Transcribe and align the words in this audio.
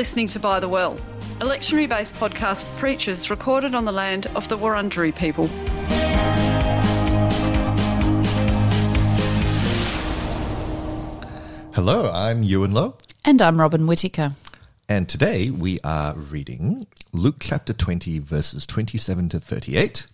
listening 0.00 0.26
to 0.26 0.40
By 0.40 0.58
the 0.58 0.66
Well, 0.66 0.94
a 1.42 1.44
lectionary 1.44 1.86
based 1.86 2.14
podcast 2.14 2.64
for 2.64 2.78
preachers 2.78 3.28
recorded 3.28 3.74
on 3.74 3.84
the 3.84 3.92
land 3.92 4.28
of 4.28 4.48
the 4.48 4.56
Wurundjeri 4.56 5.14
people. 5.14 5.46
Hello, 11.74 12.10
I'm 12.10 12.42
Ewan 12.42 12.72
Lowe, 12.72 12.94
And 13.24 13.42
I'm 13.42 13.58
Robyn 13.60 13.86
Whitaker. 13.86 14.30
and 14.88 15.08
today 15.08 15.50
we 15.50 15.78
are 15.84 16.14
reading 16.14 16.86
Luke 17.12 17.36
chapter 17.40 17.72
20, 17.72 18.18
verses 18.20 18.64
27 18.66 19.28
to 19.30 19.38
38, 19.40 20.06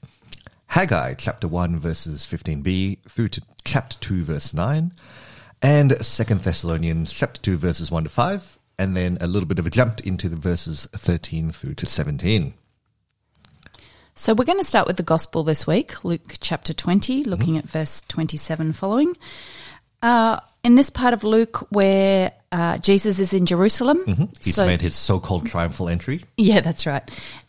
Haggai 0.68 1.14
chapter 1.14 1.46
1, 1.46 1.78
verses 1.78 2.26
15b 2.26 2.98
through 3.08 3.28
to 3.28 3.42
chapter 3.64 3.96
2, 4.00 4.24
verse 4.24 4.52
9, 4.52 4.92
and 5.62 6.04
Second 6.04 6.40
Thessalonians 6.40 7.12
chapter 7.12 7.40
2, 7.40 7.56
verses 7.56 7.90
1 7.90 8.02
to 8.04 8.10
5, 8.10 8.55
and 8.78 8.96
then 8.96 9.18
a 9.20 9.26
little 9.26 9.46
bit 9.46 9.58
of 9.58 9.66
a 9.66 9.70
jump 9.70 10.00
into 10.06 10.28
the 10.28 10.36
verses 10.36 10.86
13 10.92 11.50
through 11.50 11.74
to 11.74 11.86
17. 11.86 12.54
So 14.14 14.32
we're 14.34 14.44
going 14.44 14.58
to 14.58 14.64
start 14.64 14.86
with 14.86 14.96
the 14.96 15.02
gospel 15.02 15.42
this 15.44 15.66
week, 15.66 16.02
Luke 16.04 16.36
chapter 16.40 16.72
20, 16.72 17.24
looking 17.24 17.58
at 17.58 17.64
verse 17.64 18.00
27 18.02 18.72
following. 18.72 19.14
Uh, 20.02 20.40
in 20.64 20.74
this 20.74 20.88
part 20.90 21.12
of 21.14 21.22
Luke, 21.24 21.66
where 21.70 22.32
uh, 22.52 22.78
Jesus 22.78 23.18
is 23.18 23.32
in 23.34 23.44
Jerusalem. 23.46 24.30
He's 24.42 24.54
So- 24.54 24.66
made 24.66 24.80
his 24.80 24.94
so-called 24.96 25.46
triumphal 25.46 25.88
entry. 25.88 26.24
Yeah, 26.36 26.60
that's 26.60 26.86
right. 26.86 27.02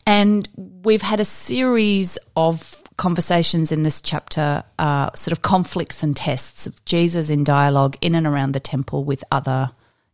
And 0.06 0.48
we've 0.56 1.02
had 1.02 1.20
a 1.20 1.24
series 1.24 2.18
of 2.36 2.82
conversations 2.96 3.70
in 3.70 3.82
this 3.82 4.00
chapter, 4.00 4.64
uh, 4.78 5.10
sort 5.14 5.32
of 5.32 5.42
conflicts 5.42 6.02
and 6.02 6.16
tests 6.16 6.66
of 6.66 6.84
Jesus 6.84 7.30
in 7.30 7.44
dialogue 7.44 7.96
in 8.00 8.14
and 8.14 8.26
around 8.26 8.52
the 8.52 8.60
temple 8.60 9.04
with 9.04 9.22
other 9.30 9.70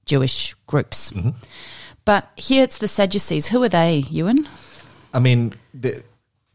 Jewish 0.06 0.54
groups. 0.66 1.12
But 2.04 2.30
here 2.37 2.62
it's 2.62 2.79
the 2.79 2.88
Sadducees. 2.88 3.48
Who 3.48 3.62
are 3.62 3.68
they, 3.68 4.04
Ewan? 4.10 4.46
I 5.12 5.20
mean, 5.20 5.54
the, 5.73 6.02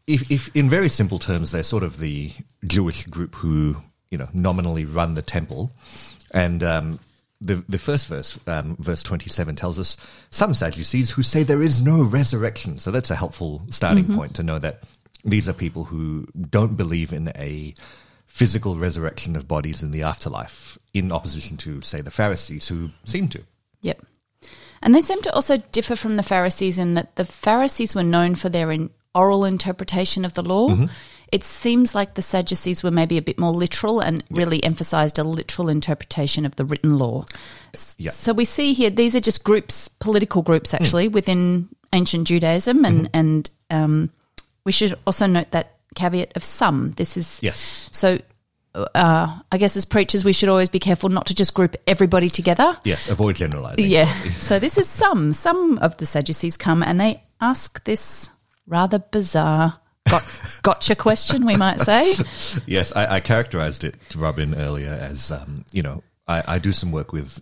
if, 0.05 0.29
if 0.29 0.55
in 0.55 0.69
very 0.69 0.89
simple 0.89 1.17
terms, 1.17 1.51
they're 1.51 1.63
sort 1.63 1.83
of 1.83 1.99
the 1.99 2.31
Jewish 2.65 3.05
group 3.07 3.35
who, 3.35 3.77
you 4.11 4.17
know, 4.17 4.27
nominally 4.33 4.85
run 4.85 5.15
the 5.15 5.21
temple. 5.21 5.71
And 6.31 6.63
um, 6.63 6.99
the 7.41 7.63
the 7.67 7.79
first 7.79 8.07
verse, 8.07 8.37
um, 8.45 8.75
verse 8.79 9.01
twenty 9.01 9.29
seven, 9.29 9.55
tells 9.55 9.79
us 9.79 9.97
some 10.29 10.53
Sadducees 10.53 11.09
who 11.09 11.23
say 11.23 11.43
there 11.43 11.63
is 11.63 11.81
no 11.81 12.03
resurrection. 12.03 12.79
So 12.79 12.91
that's 12.91 13.09
a 13.09 13.15
helpful 13.15 13.61
starting 13.69 14.15
point 14.15 14.35
to 14.35 14.43
know 14.43 14.59
that 14.59 14.83
these 15.25 15.49
are 15.49 15.53
people 15.53 15.85
who 15.85 16.27
don't 16.49 16.75
believe 16.77 17.11
in 17.11 17.29
a 17.35 17.73
physical 18.39 18.77
resurrection 18.77 19.35
of 19.35 19.49
bodies 19.49 19.83
in 19.83 19.91
the 19.91 20.01
afterlife, 20.01 20.77
in 20.93 21.11
opposition 21.11 21.57
to, 21.57 21.81
say, 21.81 21.99
the 21.99 22.09
Pharisees 22.09 22.69
who 22.69 22.89
seem 23.03 23.27
to. 23.27 23.43
Yep. 23.81 24.01
And 24.81 24.95
they 24.95 25.01
seem 25.01 25.21
to 25.23 25.33
also 25.33 25.57
differ 25.73 25.97
from 25.97 26.15
the 26.15 26.23
Pharisees 26.23 26.79
in 26.79 26.93
that 26.93 27.17
the 27.17 27.25
Pharisees 27.25 27.93
were 27.93 28.01
known 28.01 28.35
for 28.35 28.47
their 28.47 28.71
in 28.71 28.91
oral 29.13 29.43
interpretation 29.43 30.23
of 30.23 30.35
the 30.35 30.41
law. 30.41 30.69
Mm-hmm. 30.69 30.85
It 31.33 31.43
seems 31.43 31.93
like 31.93 32.13
the 32.13 32.21
Sadducees 32.21 32.81
were 32.81 32.91
maybe 32.91 33.17
a 33.17 33.21
bit 33.21 33.37
more 33.37 33.51
literal 33.51 33.99
and 33.99 34.23
really 34.31 34.63
emphasized 34.63 35.19
a 35.19 35.25
literal 35.25 35.67
interpretation 35.67 36.45
of 36.45 36.55
the 36.55 36.63
written 36.63 36.97
law. 36.97 37.25
Yeah. 37.97 38.11
So 38.11 38.31
we 38.31 38.45
see 38.45 38.71
here 38.71 38.89
these 38.89 39.17
are 39.17 39.19
just 39.19 39.43
groups, 39.43 39.89
political 39.89 40.43
groups 40.43 40.71
hmm. 40.71 40.77
actually 40.77 41.09
within 41.09 41.67
ancient 41.91 42.25
Judaism, 42.25 42.85
and 42.85 43.07
mm-hmm. 43.07 43.19
and 43.19 43.51
um, 43.69 44.09
we 44.63 44.71
should 44.71 44.93
also 45.05 45.25
note 45.25 45.51
that 45.51 45.78
caveat 45.95 46.33
of 46.35 46.43
some. 46.43 46.91
This 46.91 47.17
is 47.17 47.39
Yes. 47.41 47.89
So. 47.91 48.19
Uh, 48.75 49.39
I 49.51 49.57
guess 49.57 49.75
as 49.75 49.83
preachers, 49.83 50.23
we 50.23 50.31
should 50.31 50.47
always 50.47 50.69
be 50.69 50.77
careful 50.77 51.09
not 51.09 51.25
to 51.25 51.35
just 51.35 51.55
group 51.55 51.75
everybody 51.87 52.29
together. 52.29 52.77
Yes, 52.83 53.07
avoid 53.07 53.35
generalizing. 53.35 53.89
Yeah. 53.89 54.13
So 54.37 54.59
this 54.59 54.77
is 54.77 54.87
some. 54.87 55.33
Some 55.33 55.79
of 55.79 55.97
the 55.97 56.05
Sadducees 56.05 56.55
come 56.55 56.83
and 56.83 57.01
they 57.01 57.23
ask 57.41 57.83
this 57.85 58.29
rather 58.67 58.99
bizarre 58.99 59.79
got, 60.09 60.59
gotcha 60.63 60.95
question, 60.95 61.45
we 61.45 61.55
might 61.55 61.79
say. 61.79 62.13
Yes, 62.65 62.95
I, 62.95 63.15
I 63.15 63.19
characterized 63.19 63.83
it 63.83 63.95
to 64.09 64.19
Robyn 64.19 64.55
earlier 64.55 64.91
as, 64.91 65.31
um, 65.31 65.65
you 65.71 65.81
know, 65.81 66.03
I, 66.27 66.43
I 66.47 66.59
do 66.59 66.71
some 66.71 66.91
work 66.91 67.11
with 67.11 67.41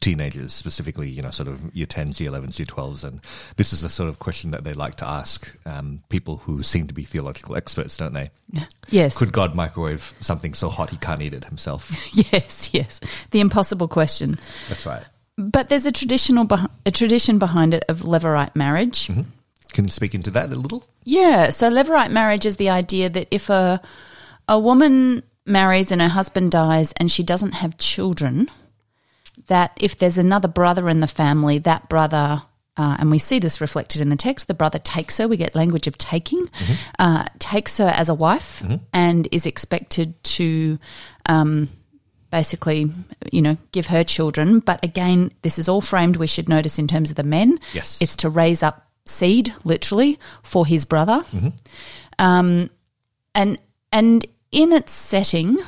teenagers, 0.00 0.52
specifically, 0.52 1.08
you 1.08 1.22
know, 1.22 1.30
sort 1.30 1.48
of 1.48 1.74
year 1.74 1.86
10s, 1.86 2.20
year 2.20 2.30
11s, 2.30 2.58
year 2.58 2.66
12s. 2.66 3.04
And 3.04 3.20
this 3.56 3.72
is 3.72 3.82
the 3.82 3.88
sort 3.88 4.08
of 4.08 4.18
question 4.18 4.50
that 4.50 4.64
they 4.64 4.72
like 4.72 4.96
to 4.96 5.06
ask 5.08 5.54
um, 5.66 6.02
people 6.08 6.38
who 6.38 6.62
seem 6.62 6.86
to 6.86 6.94
be 6.94 7.02
theological 7.02 7.56
experts, 7.56 7.96
don't 7.96 8.14
they? 8.14 8.30
Yes. 8.88 9.16
Could 9.16 9.30
God 9.32 9.54
microwave 9.54 10.14
something 10.18 10.52
so 10.52 10.68
hot 10.68 10.90
he 10.90 10.96
can't 10.96 11.22
eat 11.22 11.32
it 11.32 11.44
himself? 11.44 11.92
yes, 12.32 12.70
yes. 12.74 12.98
The 13.30 13.38
impossible 13.38 13.86
question. 13.86 14.36
That's 14.68 14.84
right. 14.84 15.04
But 15.36 15.68
there's 15.68 15.86
a 15.86 15.92
traditional 15.92 16.48
a 16.84 16.90
tradition 16.90 17.38
behind 17.38 17.72
it 17.72 17.84
of 17.88 18.00
levirate 18.00 18.56
marriage. 18.56 19.06
Can 19.06 19.84
you 19.84 19.92
speak 19.92 20.12
into 20.12 20.32
that 20.32 20.50
a 20.50 20.56
little? 20.56 20.84
Yeah, 21.04 21.50
so 21.50 21.70
levirate 21.70 22.10
marriage 22.10 22.46
is 22.46 22.56
the 22.56 22.70
idea 22.70 23.08
that 23.10 23.28
if 23.30 23.48
a 23.48 23.80
a 24.48 24.58
woman 24.58 25.22
marries 25.46 25.92
and 25.92 26.02
her 26.02 26.08
husband 26.08 26.50
dies 26.50 26.92
and 26.96 27.10
she 27.10 27.22
doesn't 27.22 27.52
have 27.52 27.78
children, 27.78 28.50
that 29.46 29.72
if 29.80 29.98
there's 29.98 30.18
another 30.18 30.48
brother 30.48 30.88
in 30.88 31.00
the 31.00 31.06
family, 31.06 31.58
that 31.58 31.88
brother, 31.88 32.42
uh, 32.76 32.96
and 32.98 33.10
we 33.10 33.18
see 33.18 33.38
this 33.38 33.60
reflected 33.60 34.00
in 34.00 34.08
the 34.08 34.16
text, 34.16 34.48
the 34.48 34.54
brother 34.54 34.78
takes 34.78 35.18
her. 35.18 35.28
We 35.28 35.36
get 35.36 35.54
language 35.54 35.86
of 35.86 35.98
taking, 35.98 36.48
uh, 36.98 37.24
takes 37.38 37.78
her 37.78 37.88
as 37.88 38.08
a 38.08 38.14
wife, 38.14 38.62
and 38.92 39.28
is 39.32 39.46
expected 39.46 40.22
to. 40.24 40.78
Um, 41.26 41.68
Basically, 42.32 42.88
you 43.32 43.42
know, 43.42 43.56
give 43.72 43.88
her 43.88 44.04
children. 44.04 44.60
But 44.60 44.84
again, 44.84 45.32
this 45.42 45.58
is 45.58 45.68
all 45.68 45.80
framed, 45.80 46.14
we 46.14 46.28
should 46.28 46.48
notice, 46.48 46.78
in 46.78 46.86
terms 46.86 47.10
of 47.10 47.16
the 47.16 47.24
men. 47.24 47.58
Yes. 47.74 48.00
It's 48.00 48.14
to 48.22 48.28
raise 48.28 48.62
up 48.62 48.86
seed, 49.04 49.52
literally, 49.64 50.16
for 50.44 50.64
his 50.64 50.84
brother. 50.84 51.24
Um, 52.20 52.70
and 53.34 53.60
and 53.90 54.24
in 54.52 54.72
its 54.72 54.92
setting, 54.92 55.58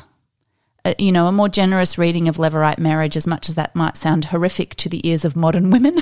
uh, 0.84 0.94
you 0.98 1.12
know, 1.12 1.26
a 1.26 1.32
more 1.32 1.48
generous 1.48 1.96
reading 1.96 2.28
of 2.28 2.36
Levirate 2.36 2.78
marriage, 2.78 3.16
as 3.16 3.26
much 3.26 3.48
as 3.48 3.54
that 3.54 3.74
might 3.76 3.96
sound 3.96 4.24
horrific 4.26 4.74
to 4.76 4.88
the 4.88 5.06
ears 5.08 5.24
of 5.24 5.36
modern 5.36 5.70
women, 5.70 5.96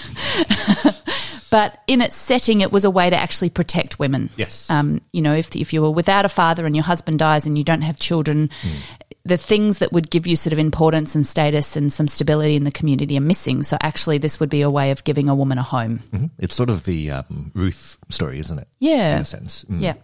but 1.51 1.83
in 1.87 2.01
its 2.01 2.17
setting, 2.17 2.63
it 2.63 2.73
was 2.73 2.85
a 2.85 2.91
way 2.91 3.11
to 3.11 3.17
actually 3.17 3.51
protect 3.51 3.99
women. 3.99 4.31
Yes. 4.37 4.71
Um, 4.71 5.03
you 5.13 5.21
know, 5.21 5.35
if 5.35 5.55
if 5.55 5.73
you 5.73 5.83
were 5.83 5.91
without 5.91 6.25
a 6.25 6.31
father 6.31 6.65
and 6.65 6.75
your 6.75 6.85
husband 6.85 7.19
dies 7.19 7.47
and 7.47 7.59
you 7.59 7.65
don't 7.65 7.83
have 7.83 7.99
children, 7.99 8.49
the 9.25 9.37
things 9.37 9.79
that 9.79 9.93
would 9.93 10.11
give 10.11 10.27
you 10.27 10.35
sort 10.35 10.53
of 10.53 10.59
importance 10.59 11.15
and 11.15 11.27
status 11.27 11.77
and 11.77 11.93
some 11.93 12.09
stability 12.09 12.57
in 12.57 12.65
the 12.65 12.71
community 12.71 13.19
are 13.19 13.23
missing. 13.23 13.63
So 13.63 13.77
actually, 13.83 14.19
this 14.19 14.41
would 14.41 14.49
be 14.49 14.63
a 14.63 14.71
way 14.71 14.91
of 14.93 15.05
giving 15.05 15.29
a 15.29 15.35
woman 15.35 15.59
a 15.59 15.63
home. 15.63 16.31
It's 16.39 16.55
sort 16.55 16.71
of 16.71 16.85
the 16.85 17.11
um, 17.11 17.51
Ruth 17.55 17.99
story, 18.09 18.39
isn't 18.39 18.59
it? 18.59 18.69
Yeah. 18.79 19.17
In 19.17 19.23
a 19.23 19.25
sense. 19.27 19.65
Mm. 19.65 19.81
Yeah. 19.83 19.95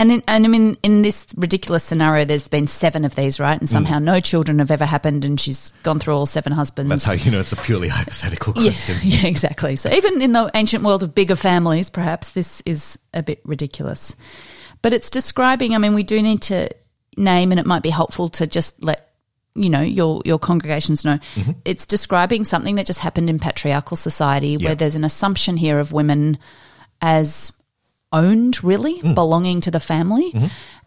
And 0.00 0.10
in, 0.10 0.22
and 0.26 0.46
I 0.46 0.48
mean, 0.48 0.78
in 0.82 1.02
this 1.02 1.26
ridiculous 1.36 1.84
scenario, 1.84 2.24
there's 2.24 2.48
been 2.48 2.66
seven 2.66 3.04
of 3.04 3.16
these, 3.16 3.38
right? 3.38 3.60
And 3.60 3.68
mm. 3.68 3.72
somehow 3.72 3.98
no 3.98 4.18
children 4.18 4.58
have 4.58 4.70
ever 4.70 4.86
happened, 4.86 5.26
and 5.26 5.38
she's 5.38 5.72
gone 5.82 5.98
through 5.98 6.14
all 6.14 6.24
seven 6.24 6.54
husbands. 6.54 6.88
That's 6.88 7.04
how 7.04 7.12
you 7.12 7.30
know 7.30 7.38
it's 7.38 7.52
a 7.52 7.56
purely 7.56 7.88
hypothetical 7.88 8.54
question. 8.54 8.96
yeah, 9.02 9.26
exactly. 9.26 9.76
So 9.76 9.90
even 9.90 10.22
in 10.22 10.32
the 10.32 10.50
ancient 10.54 10.84
world 10.84 11.02
of 11.02 11.14
bigger 11.14 11.36
families, 11.36 11.90
perhaps 11.90 12.32
this 12.32 12.62
is 12.62 12.98
a 13.12 13.22
bit 13.22 13.42
ridiculous. 13.44 14.16
But 14.80 14.94
it's 14.94 15.10
describing. 15.10 15.74
I 15.74 15.78
mean, 15.78 15.92
we 15.92 16.02
do 16.02 16.22
need 16.22 16.40
to 16.42 16.70
name, 17.18 17.52
and 17.52 17.60
it 17.60 17.66
might 17.66 17.82
be 17.82 17.90
helpful 17.90 18.30
to 18.30 18.46
just 18.46 18.82
let 18.82 19.10
you 19.54 19.68
know 19.68 19.82
your 19.82 20.22
your 20.24 20.38
congregations 20.38 21.04
know. 21.04 21.18
Mm-hmm. 21.34 21.50
It's 21.66 21.86
describing 21.86 22.44
something 22.44 22.76
that 22.76 22.86
just 22.86 23.00
happened 23.00 23.28
in 23.28 23.38
patriarchal 23.38 23.98
society, 23.98 24.56
Yeah. 24.58 24.68
where 24.68 24.74
there's 24.74 24.94
an 24.94 25.04
assumption 25.04 25.58
here 25.58 25.78
of 25.78 25.92
women 25.92 26.38
as 27.02 27.52
owned, 28.12 28.62
really 28.64 28.98
hmm. 28.98 29.14
belonging 29.14 29.60
to 29.62 29.70
the 29.70 29.80
family, 29.80 30.32
mm-hmm. 30.32 30.46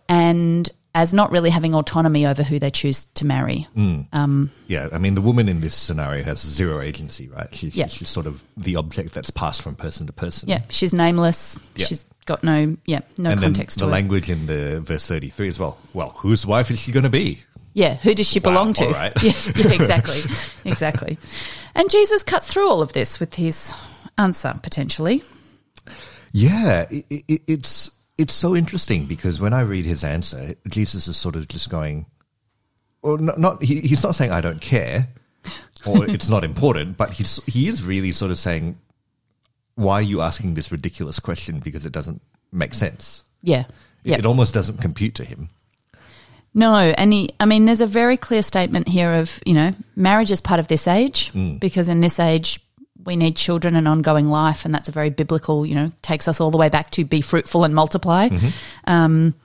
and 0.09 0.69
as 0.95 1.13
not 1.13 1.31
really 1.31 1.50
having 1.50 1.73
autonomy 1.73 2.28
over 2.28 2.44
who 2.44 2.59
they 2.59 2.69
choose 2.69 3.06
to 3.06 3.25
marry. 3.25 3.67
Hmm. 3.73 4.01
Um, 4.11 4.51
yeah, 4.67 4.90
I 4.91 4.99
mean, 4.99 5.16
the 5.16 5.22
woman 5.22 5.49
in 5.49 5.59
this 5.59 5.73
scenario 5.73 6.23
has 6.23 6.40
zero 6.40 6.81
agency, 6.81 7.29
right? 7.29 7.53
She, 7.53 7.70
Yeah. 7.70 7.87
She's 7.87 8.09
sort 8.09 8.28
of 8.28 8.43
the 8.55 8.75
object 8.75 9.14
that's 9.14 9.31
passed 9.31 9.64
from 9.64 9.75
person 9.75 10.05
to 10.08 10.14
person. 10.14 10.49
Yeah, 10.49 10.61
she's 10.70 10.93
nameless. 10.93 11.58
Yeah. 11.75 11.85
She's 11.85 12.05
got 12.25 12.41
no 12.41 12.78
yeah 12.85 13.02
no 13.17 13.31
and 13.31 13.41
context 13.41 13.79
the 13.79 13.85
to 13.85 13.90
it. 13.90 13.91
language 13.91 14.29
in 14.29 14.46
the 14.46 14.79
verse 14.81 15.08
33 15.08 15.47
as 15.47 15.59
well. 15.59 15.78
Well, 15.93 16.09
whose 16.09 16.46
wife 16.46 16.72
is 16.72 16.79
she 16.79 16.91
going 16.91 17.03
to 17.03 17.09
be? 17.09 17.43
Yeah, 17.73 17.96
who 17.96 18.14
does 18.14 18.28
she 18.28 18.40
Wow, 18.40 18.52
belong 18.52 18.73
to? 18.73 18.85
all 18.85 18.91
right. 18.91 19.23
Yeah, 19.23 19.31
yeah, 19.55 19.72
exactly, 19.72 20.20
exactly. 20.66 21.17
And 21.73 21.90
Jesus 21.90 22.22
cuts 22.22 22.53
through 22.53 22.70
all 22.70 22.84
of 22.84 22.93
this 22.93 23.20
with 23.20 23.34
his 23.34 23.73
answer 24.17 24.53
potentially. 24.61 25.23
Yeah, 26.34 26.88
it, 26.90 27.06
it, 27.09 27.41
it's 27.47 27.91
it's 28.18 28.34
so 28.34 28.56
interesting 28.56 29.06
because 29.06 29.40
when 29.40 29.53
I 29.53 29.62
read 29.62 29.85
his 29.85 30.03
answer, 30.03 30.56
Jesus 30.68 31.08
is 31.08 31.16
sort 31.16 31.35
of 31.35 31.47
just 31.47 31.70
going, 31.70 32.06
well, 33.02 33.18
not, 33.18 33.40
not 33.40 33.64
he, 33.64 33.80
he's 33.80 34.03
not 34.03 34.16
saying 34.16 34.32
I 34.32 34.41
don't 34.41 34.59
care 34.59 35.08
or 35.88 36.09
it's 36.09 36.30
not 36.30 36.44
important, 36.44 36.97
but 36.97 37.12
he's 37.12 37.41
he 37.46 37.68
is 37.68 37.84
really 37.84 38.09
sort 38.09 38.32
of 38.32 38.40
saying, 38.40 38.78
why 39.76 39.96
are 39.96 40.02
you 40.02 40.22
asking 40.22 40.56
this 40.56 40.72
ridiculous 40.72 41.20
question 41.20 41.59
because 41.59 41.85
it 41.85 41.91
doesn't 41.94 42.22
make 42.52 42.74
sense. 42.74 43.24
Yeah, 43.41 43.66
It, 44.03 44.20
it 44.20 44.26
almost 44.26 44.53
doesn't 44.53 44.80
compute 44.80 45.16
to 45.16 45.26
him. 45.26 45.50
No, 46.53 46.76
and 46.76 47.12
he, 47.12 47.32
I 47.40 47.46
mean, 47.46 47.66
there's 47.66 47.82
a 47.82 47.88
very 47.88 48.16
clear 48.16 48.44
statement 48.44 48.88
here 48.88 49.14
of, 49.14 49.40
you 49.46 49.53
know, 49.53 49.74
marriage 49.96 50.32
is 50.32 50.40
part 50.40 50.59
of 50.59 50.68
this 50.68 50.88
age 50.88 51.32
Mm. 51.34 51.59
because 51.59 51.90
in 51.90 52.00
this 52.00 52.20
age, 52.20 52.59
we 53.05 53.16
need 53.16 53.35
children 53.35 53.76
and 53.76 53.88
ongoing 53.88 54.29
life, 54.29 54.66
and 54.66 54.73
that's 54.73 54.90
a 54.90 54.91
very 54.91 55.09
biblical, 55.09 55.66
you 55.66 55.76
know, 55.76 55.91
takes 56.02 56.28
us 56.28 56.40
all 56.41 56.52
the 56.52 56.58
way 56.58 56.70
back 56.70 56.90
to 56.91 57.03
be 57.05 57.22
fruitful 57.22 57.64
and 57.64 57.73
multiply. 57.76 58.29
Um, 58.88 59.35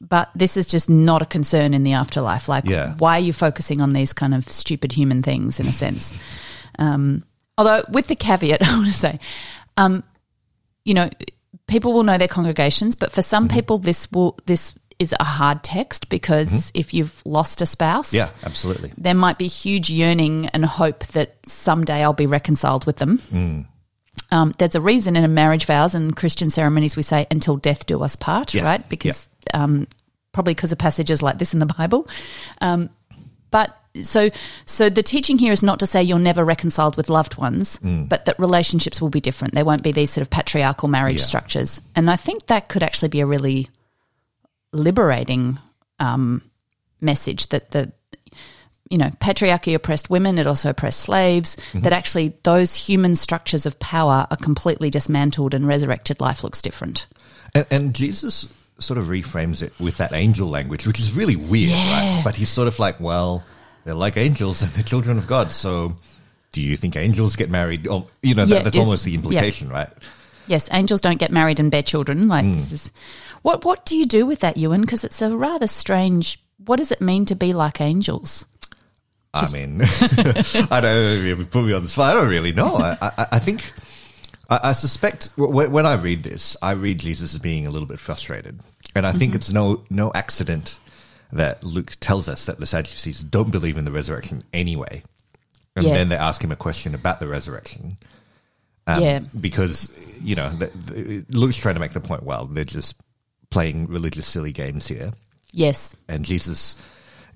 but 0.00 0.30
this 0.34 0.56
is 0.56 0.66
just 0.66 0.88
not 0.88 1.20
a 1.22 1.26
concern 1.26 1.74
in 1.74 1.84
the 1.84 1.92
afterlife. 1.92 2.48
Like, 2.48 2.64
Yeah. 2.64 2.94
why 2.98 3.16
are 3.16 3.20
you 3.22 3.32
focusing 3.32 3.80
on 3.80 3.92
these 3.92 4.12
kind 4.12 4.34
of 4.34 4.48
stupid 4.50 4.92
human 4.92 5.22
things 5.22 5.60
in 5.60 5.66
a 5.66 5.72
sense? 5.72 6.18
Um, 6.78 7.24
although, 7.58 7.82
with 7.90 8.06
the 8.08 8.16
caveat, 8.16 8.62
I 8.66 8.72
want 8.74 8.86
to 8.86 8.92
say, 8.92 9.20
um, 9.76 10.02
you 10.84 10.94
know, 10.94 11.10
people 11.66 11.92
will 11.92 12.02
know 12.04 12.16
their 12.18 12.28
congregations, 12.28 12.96
but 12.96 13.12
for 13.12 13.20
Mm-hmm. 13.20 13.28
some 13.28 13.48
people, 13.48 13.78
this 13.78 14.10
will 14.10 14.38
this 14.46 14.74
is 15.00 15.12
a 15.18 15.24
hard 15.24 15.64
text 15.64 16.08
because 16.10 16.70
if 16.74 16.94
you've 16.94 17.20
lost 17.24 17.60
a 17.60 17.66
spouse, 17.66 18.08
Mm-hmm. 18.08 18.16
Yeah, 18.16 18.28
absolutely. 18.44 18.92
there 18.96 19.14
might 19.14 19.38
be 19.38 19.48
huge 19.48 19.90
yearning 19.90 20.46
and 20.48 20.64
hope 20.64 21.04
that 21.08 21.34
someday 21.46 22.04
I'll 22.04 22.12
be 22.12 22.26
reconciled 22.26 22.84
with 22.86 22.96
them. 22.96 23.18
Mm. 23.18 23.66
Um, 24.30 24.54
there's 24.58 24.74
a 24.76 24.80
reason 24.80 25.16
in 25.16 25.24
a 25.24 25.28
marriage 25.28 25.64
vows 25.66 25.94
and 25.94 26.14
Christian 26.14 26.50
ceremonies 26.50 26.96
we 26.96 27.02
say 27.02 27.26
until 27.30 27.56
death 27.56 27.86
do 27.86 28.02
us 28.02 28.14
part, 28.14 28.54
Yeah. 28.54 28.62
right? 28.64 28.88
Because 28.88 29.28
um, 29.54 29.88
probably 30.32 30.54
because 30.54 30.70
of 30.72 30.78
passages 30.78 31.22
like 31.22 31.38
this 31.38 31.52
in 31.52 31.58
the 31.58 31.66
Bible. 31.66 32.06
Um, 32.60 32.90
but 33.50 33.74
so 34.02 34.30
so 34.66 34.88
the 34.88 35.02
teaching 35.02 35.36
here 35.38 35.52
is 35.52 35.62
not 35.64 35.80
to 35.80 35.86
say 35.86 36.00
you're 36.02 36.18
never 36.20 36.44
reconciled 36.44 36.96
with 36.96 37.08
loved 37.08 37.36
ones, 37.38 37.78
Mm. 37.78 38.08
but 38.08 38.24
that 38.26 38.38
relationships 38.38 39.00
will 39.02 39.08
be 39.10 39.20
different. 39.20 39.54
There 39.54 39.64
won't 39.64 39.82
be 39.82 39.90
these 39.92 40.10
sort 40.10 40.22
of 40.22 40.30
patriarchal 40.30 40.88
marriage 40.88 41.18
Yeah. 41.20 41.24
structures, 41.24 41.80
and 41.96 42.08
I 42.10 42.16
think 42.16 42.46
that 42.46 42.68
could 42.68 42.82
actually 42.84 43.08
be 43.08 43.20
a 43.20 43.26
really 43.26 43.68
liberating 44.72 45.58
um, 45.98 46.42
message 47.00 47.48
that 47.48 47.70
the 47.72 47.92
you 48.90 48.98
know 48.98 49.08
patriarchy 49.20 49.74
oppressed 49.74 50.10
women 50.10 50.38
it 50.38 50.46
also 50.46 50.70
oppressed 50.70 51.00
slaves 51.00 51.56
Mm-hmm. 51.56 51.80
that 51.82 51.92
actually 51.92 52.34
those 52.42 52.74
human 52.74 53.14
structures 53.14 53.66
of 53.66 53.78
power 53.78 54.26
are 54.30 54.36
completely 54.36 54.90
dismantled 54.90 55.54
and 55.54 55.66
resurrected 55.66 56.20
life 56.20 56.42
looks 56.44 56.60
different 56.62 57.06
And, 57.54 57.66
and 57.70 57.94
Jesus 57.94 58.48
sort 58.78 58.98
of 58.98 59.06
reframes 59.06 59.62
it 59.62 59.72
with 59.78 59.98
that 59.98 60.12
angel 60.14 60.48
language, 60.48 60.86
which 60.86 60.98
is 61.00 61.12
really 61.12 61.36
weird, 61.36 61.70
Yeah. 61.70 62.14
right? 62.16 62.24
But 62.24 62.34
he's 62.36 62.48
sort 62.48 62.66
of 62.66 62.78
like, 62.78 62.98
well, 62.98 63.44
they're 63.84 63.92
like 63.94 64.16
angels 64.16 64.62
and 64.62 64.72
they're 64.72 64.82
children 64.84 65.18
of 65.18 65.26
God. 65.26 65.52
So 65.52 65.96
do 66.52 66.62
you 66.62 66.78
think 66.78 66.96
angels 66.96 67.36
get 67.36 67.50
married? 67.50 67.86
Or, 67.86 68.06
you 68.22 68.34
know, 68.34 68.46
that, 68.46 68.54
Yeah, 68.56 68.62
that's 68.62 68.78
almost 68.78 69.04
the 69.04 69.14
implication, 69.14 69.68
right? 69.68 69.90
yes 70.46 70.68
angels 70.72 71.00
don't 71.02 71.18
get 71.18 71.30
married 71.30 71.60
and 71.60 71.70
bear 71.70 71.82
children 71.82 72.26
like 72.26 72.44
Mm. 72.44 72.56
this 72.56 72.72
is 72.72 72.90
what 73.42 73.64
what 73.64 73.84
do 73.86 73.96
you 73.96 74.04
do 74.06 74.26
with 74.26 74.40
that 74.40 74.56
ewan 74.56 74.80
because 74.82 75.04
it's 75.04 75.20
a 75.22 75.36
rather 75.36 75.66
strange 75.66 76.42
what 76.66 76.76
does 76.76 76.90
it 76.92 77.00
mean 77.00 77.24
to 77.26 77.34
be 77.34 77.52
like 77.52 77.80
angels 77.80 78.44
I 79.32 79.48
mean, 79.52 79.80
I 80.72 80.80
don't 80.80 81.24
you 81.24 81.46
put 81.46 81.64
me 81.64 81.72
on 81.72 81.84
the 81.84 81.88
spot. 81.88 82.10
I 82.10 82.14
don't 82.20 82.28
really 82.28 82.52
know. 82.52 82.74
I, 82.78 82.96
I, 83.00 83.26
I 83.32 83.38
think, 83.38 83.72
I, 84.48 84.58
I 84.64 84.72
suspect 84.72 85.28
when, 85.36 85.70
when 85.70 85.86
I 85.86 85.94
read 85.94 86.24
this, 86.24 86.56
I 86.60 86.72
read 86.72 86.98
Jesus 86.98 87.34
as 87.34 87.38
being 87.40 87.64
a 87.64 87.70
little 87.70 87.86
bit 87.86 88.00
frustrated, 88.00 88.58
and 88.96 89.06
I 89.06 89.10
Mm-hmm. 89.10 89.18
think 89.20 89.34
it's 89.36 89.52
no 89.52 89.84
no 89.88 90.10
accident 90.16 90.80
that 91.32 91.62
Luke 91.62 91.92
tells 92.00 92.28
us 92.28 92.46
that 92.46 92.58
the 92.58 92.66
Sadducees 92.66 93.20
don't 93.22 93.50
believe 93.52 93.76
in 93.78 93.84
the 93.84 93.92
resurrection 93.92 94.42
anyway, 94.52 95.04
and 95.76 95.84
Yes. 95.86 95.96
then 95.96 96.08
they 96.08 96.16
ask 96.16 96.42
him 96.42 96.50
a 96.50 96.56
question 96.56 96.96
about 96.96 97.20
the 97.20 97.28
resurrection. 97.28 97.98
Um, 98.88 99.00
Yeah. 99.00 99.20
because 99.40 99.96
you 100.20 100.34
know 100.34 100.50
the, 100.50 100.66
the, 100.92 101.24
Luke's 101.28 101.56
trying 101.56 101.76
to 101.76 101.80
make 101.80 101.92
the 101.92 102.00
point. 102.00 102.24
Well, 102.24 102.46
they're 102.46 102.64
just 102.64 102.96
playing 103.50 103.86
religious 103.88 104.26
silly 104.26 104.52
games 104.52 104.86
here 104.88 105.12
yes 105.52 105.96
and 106.08 106.24
Jesus 106.24 106.76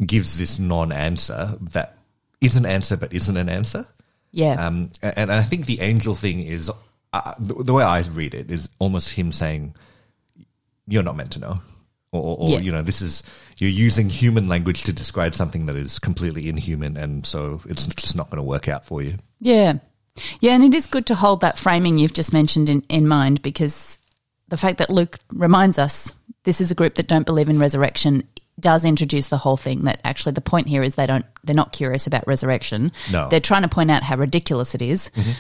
gives 0.05 0.39
this 0.39 0.59
non-answer 0.59 1.57
that 1.73 1.99
is 2.41 2.57
an 2.57 2.67
answer 2.67 2.97
but 2.97 3.13
isn't 3.13 3.37
an 3.37 3.49
answer. 3.49 3.87
yeah 4.33 4.67
Um, 4.67 4.91
and 5.03 5.31
I 5.33 5.43
think 5.43 5.67
the 5.67 5.81
angel 5.81 6.15
thing 6.15 6.41
is 6.41 6.71
uh, 7.13 7.35
the, 7.39 7.55
the 7.55 7.73
way 7.73 7.85
I 7.85 8.01
read 8.01 8.35
it 8.35 8.51
is 8.51 8.69
almost 8.81 9.11
him 9.11 9.33
saying, 9.33 9.75
"You're 10.89 11.05
not 11.05 11.15
meant 11.17 11.31
to 11.33 11.39
know," 11.39 11.61
or, 12.11 12.21
or, 12.23 12.37
or 12.41 12.49
Yeah. 12.51 12.59
you 12.59 12.73
know, 12.73 12.83
this 12.83 13.01
is 13.01 13.23
you're 13.57 13.71
using 13.71 14.09
human 14.11 14.49
language 14.49 14.83
to 14.85 14.93
describe 14.93 15.35
something 15.35 15.67
that 15.67 15.77
is 15.77 15.99
completely 16.01 16.49
inhuman, 16.49 16.97
and 16.97 17.25
so 17.25 17.61
it's 17.67 17.87
just 17.87 18.17
not 18.17 18.31
going 18.31 18.39
to 18.39 18.43
work 18.43 18.69
out 18.69 18.85
for 18.85 19.01
you. 19.01 19.15
Yeah. 19.41 19.75
Yeah, 20.41 20.55
and 20.55 20.65
it 20.65 20.75
is 20.75 20.87
good 20.87 21.07
to 21.07 21.15
hold 21.15 21.41
that 21.43 21.57
framing 21.59 21.99
you've 21.99 22.15
just 22.15 22.33
mentioned 22.33 22.69
in, 22.69 22.83
in 22.89 23.07
mind 23.09 23.43
because 23.43 23.99
the 24.49 24.57
fact 24.57 24.79
that 24.79 24.91
Luke 24.91 25.19
reminds 25.33 25.79
us 25.79 26.15
this 26.45 26.61
is 26.61 26.71
a 26.71 26.75
group 26.75 26.95
that 26.97 27.09
don't 27.09 27.27
believe 27.27 27.49
in 27.49 27.59
resurrection 27.59 28.29
does 28.61 28.85
introduce 28.85 29.29
the 29.29 29.37
whole 29.37 29.57
thing 29.57 29.83
that 29.83 30.01
actually 30.05 30.33
the 30.33 30.41
point 30.41 30.69
here 30.69 30.83
is 30.83 30.95
they 30.95 31.07
don't 31.07 31.27
they're 31.43 31.57
not 31.57 31.73
curious 31.73 32.07
about 32.07 32.27
resurrection. 32.27 32.93
No. 33.11 33.29
They're 33.29 33.41
trying 33.41 33.63
to 33.63 33.69
point 33.69 33.91
out 33.91 34.03
how 34.03 34.17
ridiculous 34.17 34.75
it 34.75 34.83
is. 34.83 35.11
Mm-hmm. 35.17 35.31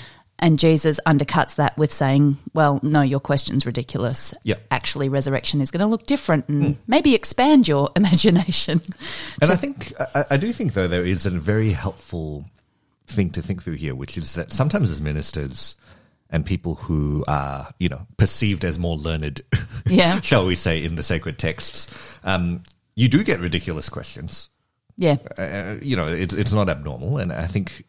And 0.40 0.58
Jesus 0.58 0.98
undercuts 1.06 1.54
that 1.56 1.78
with 1.78 1.92
saying, 1.92 2.38
Well, 2.54 2.80
no, 2.82 3.02
your 3.02 3.20
question's 3.20 3.66
ridiculous. 3.66 4.34
Yep. 4.42 4.66
Actually, 4.70 5.08
resurrection 5.08 5.60
is 5.60 5.70
going 5.70 5.80
to 5.80 5.86
look 5.86 6.06
different 6.06 6.48
and 6.48 6.64
hmm. 6.64 6.80
maybe 6.88 7.14
expand 7.14 7.68
your 7.68 7.90
imagination. 7.96 8.80
And 9.40 9.50
I 9.50 9.56
think 9.56 9.92
I, 10.14 10.24
I 10.30 10.36
do 10.36 10.52
think 10.52 10.72
though 10.72 10.88
there 10.88 11.04
is 11.04 11.26
a 11.26 11.30
very 11.30 11.70
helpful 11.70 12.44
thing 13.06 13.30
to 13.30 13.42
think 13.42 13.62
through 13.62 13.74
here, 13.74 13.94
which 13.94 14.16
is 14.16 14.34
that 14.34 14.52
sometimes 14.52 14.90
as 14.90 15.00
ministers 15.00 15.76
and 16.34 16.44
people 16.44 16.74
who 16.74 17.22
are 17.28 17.68
you 17.78 17.88
know 17.88 18.06
perceived 18.18 18.64
as 18.64 18.76
more 18.78 18.96
learned, 18.96 19.40
Yeah. 19.86 20.20
shall 20.20 20.44
we 20.46 20.56
say, 20.56 20.82
in 20.82 20.96
the 20.96 21.02
sacred 21.02 21.38
texts, 21.38 21.88
um, 22.24 22.62
you 22.96 23.08
do 23.08 23.22
get 23.22 23.38
ridiculous 23.40 23.88
questions. 23.88 24.48
Yeah. 24.96 25.16
Uh, 25.38 25.76
you 25.80 25.96
know, 25.96 26.08
it's 26.08 26.34
it's 26.34 26.52
not 26.52 26.68
abnormal, 26.68 27.18
and 27.18 27.32
I 27.32 27.46
think. 27.46 27.84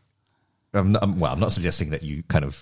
I'm 0.73 0.91
not, 0.91 1.03
I'm- 1.03 1.19
well, 1.19 1.31
I'm 1.31 1.39
not 1.39 1.53
suggesting 1.53 1.91
that 1.91 2.03
you 2.03 2.21
kind 2.27 2.43
of 2.43 2.55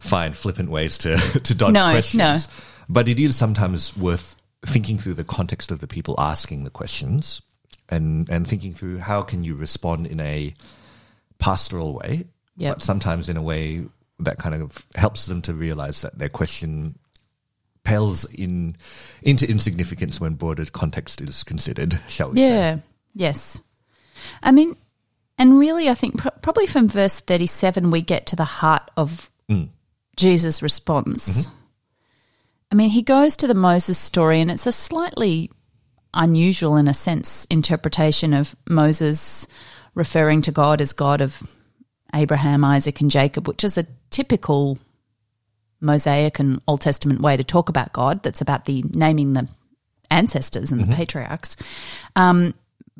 find 0.00 0.34
flippant 0.34 0.70
ways 0.70 0.96
to 0.98 1.16
to 1.48 1.54
dodge 1.54 1.74
No, 1.74 1.90
questions, 1.90 2.18
no. 2.48 2.54
but 2.88 3.08
it 3.08 3.20
is 3.20 3.36
sometimes 3.36 3.94
worth 3.96 4.36
thinking 4.64 4.98
through 4.98 5.14
the 5.14 5.24
context 5.24 5.70
of 5.70 5.78
the 5.80 5.86
people 5.86 6.14
asking 6.18 6.64
the 6.64 6.70
questions 6.70 7.42
and 7.90 8.26
and 8.30 8.46
thinking 8.46 8.72
through 8.74 8.98
how 8.98 9.20
can 9.22 9.44
you 9.44 9.54
respond 9.54 10.06
in 10.06 10.18
a 10.20 10.54
pastoral 11.38 11.92
way, 11.94 12.24
Yep. 12.56 12.76
but 12.76 12.82
sometimes 12.82 13.28
in 13.28 13.36
a 13.36 13.42
way 13.42 13.84
that 14.20 14.38
kind 14.38 14.54
of 14.54 14.84
helps 14.94 15.26
them 15.26 15.42
to 15.42 15.54
realize 15.54 16.02
that 16.02 16.18
their 16.18 16.28
question 16.28 16.98
pales 17.84 18.24
in 18.26 18.76
into 19.22 19.48
insignificance 19.48 20.20
when 20.20 20.34
broader 20.34 20.64
context 20.66 21.20
is 21.20 21.42
considered. 21.42 21.98
Shall 22.08 22.30
we 22.30 22.36
say? 22.40 22.48
Yeah. 22.48 22.78
Yes. 23.14 23.62
I 24.42 24.52
mean, 24.52 24.76
and 25.38 25.58
really, 25.58 25.88
I 25.88 25.94
think 25.94 26.18
pr- 26.18 26.28
probably 26.42 26.66
from 26.66 26.88
verse 26.88 27.20
37, 27.20 27.90
we 27.90 28.02
get 28.02 28.26
to 28.26 28.36
the 28.36 28.44
heart 28.44 28.90
of 28.96 29.30
mm. 29.48 29.68
Jesus' 30.16 30.62
response. 30.62 31.46
Mm-hmm. 31.46 31.54
I 32.70 32.74
mean, 32.74 32.90
he 32.90 33.02
goes 33.02 33.36
to 33.36 33.46
the 33.46 33.54
Moses 33.54 33.98
story, 33.98 34.40
and 34.40 34.50
it's 34.50 34.66
a 34.66 34.72
slightly 34.72 35.50
unusual, 36.12 36.76
in 36.76 36.88
a 36.88 36.94
sense, 36.94 37.46
interpretation 37.50 38.34
of 38.34 38.54
Moses 38.68 39.46
referring 39.94 40.42
to 40.42 40.52
God 40.52 40.80
as 40.80 40.92
God 40.92 41.20
of 41.20 41.42
Abraham, 42.14 42.64
Isaac, 42.64 43.00
and 43.00 43.10
Jacob, 43.10 43.48
which 43.48 43.64
is 43.64 43.78
a 43.78 43.86
typical 44.10 44.78
Mosaic 45.80 46.38
and 46.38 46.60
Old 46.66 46.80
Testament 46.80 47.20
way 47.20 47.36
to 47.36 47.44
talk 47.44 47.68
about 47.68 47.92
God. 47.92 48.22
That's 48.22 48.40
about 48.40 48.64
the 48.64 48.84
naming 48.90 49.34
the 49.34 49.48
ancestors 50.10 50.72
and 50.72 50.80
the 50.80 50.84
mm-hmm. 50.84 50.94
patriarchs. 50.94 51.56
Um, 52.16 52.54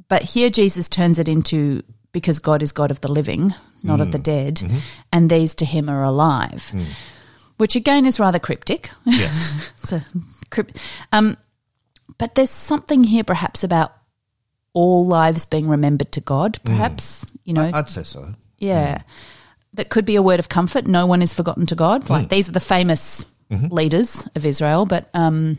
but 0.08 0.22
here 0.22 0.50
Jesus 0.50 0.88
turns 0.88 1.18
it 1.18 1.28
into 1.28 1.82
because 2.12 2.38
God 2.38 2.62
is 2.62 2.72
God 2.72 2.90
of 2.90 3.00
the 3.00 3.10
living, 3.10 3.54
not 3.82 4.00
of 4.00 4.12
the 4.12 4.18
mm. 4.18 4.22
dead, 4.22 4.54
mm-hmm. 4.56 4.78
and 5.12 5.28
these 5.28 5.54
to 5.56 5.64
him 5.64 5.88
are 5.88 6.02
alive, 6.02 6.72
mm. 6.74 6.86
which 7.58 7.76
again 7.76 8.06
is 8.06 8.18
rather 8.18 8.38
cryptic. 8.38 8.90
Yes. 9.04 9.70
it's 9.82 9.92
a 9.92 10.04
crypt- 10.50 10.78
um, 11.12 11.36
but 12.16 12.34
there's 12.34 12.50
something 12.50 13.04
here 13.04 13.24
perhaps 13.24 13.62
about 13.62 13.92
all 14.72 15.06
lives 15.06 15.46
being 15.46 15.68
remembered 15.68 16.12
to 16.12 16.20
God, 16.20 16.58
mm. 16.60 16.64
perhaps, 16.64 17.24
you 17.44 17.52
know, 17.52 17.70
I'd 17.72 17.88
say 17.88 18.02
so. 18.02 18.34
Yeah. 18.58 19.02
That 19.74 19.90
could 19.90 20.04
be 20.04 20.16
a 20.16 20.22
word 20.22 20.40
of 20.40 20.48
comfort. 20.48 20.86
No 20.86 21.06
one 21.06 21.22
is 21.22 21.32
forgotten 21.34 21.66
to 21.66 21.74
God. 21.76 22.08
Like 22.10 22.28
these 22.28 22.48
are 22.48 22.52
the 22.52 22.60
famous 22.60 23.24
leaders 23.50 24.26
of 24.34 24.44
Israel, 24.44 24.86
but 24.86 25.08
um, 25.14 25.58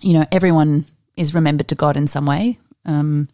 you 0.00 0.12
know, 0.12 0.24
everyone 0.30 0.86
is 1.16 1.34
remembered 1.34 1.68
to 1.68 1.74
God 1.74 1.96
in 1.96 2.06
some 2.06 2.26
way. 2.26 2.58
Um, 2.84 3.28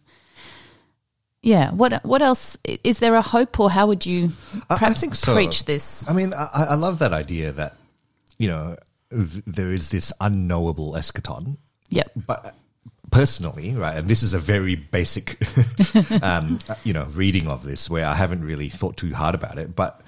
yeah. 1.41 1.71
What 1.71 2.03
what 2.05 2.21
else 2.21 2.57
is 2.83 2.99
there 2.99 3.15
a 3.15 3.21
hope, 3.21 3.59
or 3.59 3.69
how 3.69 3.87
would 3.87 4.05
you 4.05 4.29
I- 4.69 4.75
I 4.75 4.77
perhaps 4.77 5.01
think 5.01 5.15
so. 5.15 5.33
preach 5.33 5.65
this? 5.65 6.07
I 6.09 6.13
mean, 6.13 6.33
I, 6.33 6.47
I 6.71 6.75
love 6.75 6.99
that 6.99 7.13
idea 7.13 7.51
that 7.51 7.75
you 8.37 8.47
know 8.47 8.77
th- 9.11 9.43
there 9.45 9.71
is 9.71 9.89
this 9.89 10.13
unknowable 10.21 10.93
eschaton, 10.93 11.57
Yep. 11.89 12.11
but 12.27 12.55
personally, 13.11 13.73
right, 13.75 13.97
and 13.97 14.07
this 14.07 14.23
is 14.23 14.33
a 14.33 14.39
very 14.39 14.75
basic, 14.75 15.37
um, 16.23 16.59
you 16.83 16.93
know, 16.93 17.05
reading 17.13 17.47
of 17.47 17.63
this 17.63 17.89
where 17.89 18.05
I 18.05 18.15
haven't 18.15 18.43
really 18.43 18.69
thought 18.69 18.97
too 18.97 19.13
hard 19.13 19.35
about 19.35 19.57
it, 19.57 19.75
but 19.75 20.01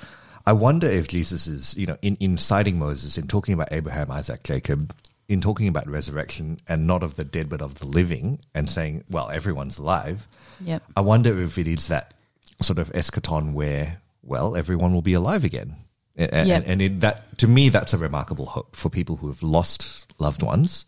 I 0.45 0.53
wonder 0.53 0.87
if 0.87 1.07
Jesus 1.07 1.47
is, 1.47 1.77
you 1.77 1.85
know, 1.85 1.97
in, 2.01 2.15
in 2.19 2.37
citing 2.37 2.79
Moses, 2.79 3.17
in 3.17 3.27
talking 3.27 3.53
about 3.53 3.71
Abraham, 3.71 4.09
Isaac, 4.11 4.43
Jacob, 4.43 4.95
in 5.29 5.39
talking 5.41 5.67
about 5.67 5.87
resurrection 5.87 6.59
and 6.67 6.85
not 6.85 7.03
of 7.03 7.15
the 7.15 7.23
dead 7.23 7.49
but 7.49 7.61
of 7.61 7.75
the 7.75 7.85
living, 7.87 8.39
and 8.53 8.69
saying, 8.69 9.03
well, 9.09 9.29
everyone's 9.29 9.77
alive. 9.77 10.27
Yep. 10.61 10.83
I 10.97 11.01
wonder 11.01 11.41
if 11.41 11.57
it 11.57 11.67
is 11.67 11.87
that 11.89 12.13
sort 12.61 12.79
of 12.79 12.91
eschaton 12.93 13.53
where, 13.53 14.01
well, 14.21 14.55
everyone 14.55 14.93
will 14.93 15.01
be 15.01 15.13
alive 15.13 15.43
again. 15.43 15.75
And, 16.15 16.47
Yeah. 16.47 16.55
and, 16.57 16.65
and 16.65 16.81
it, 16.81 16.99
that 17.01 17.37
to 17.39 17.47
me, 17.47 17.69
that's 17.69 17.93
a 17.93 17.97
remarkable 17.97 18.45
hope 18.45 18.75
for 18.75 18.89
people 18.89 19.15
who 19.17 19.27
have 19.27 19.41
lost 19.43 20.13
loved 20.19 20.43
ones, 20.43 20.85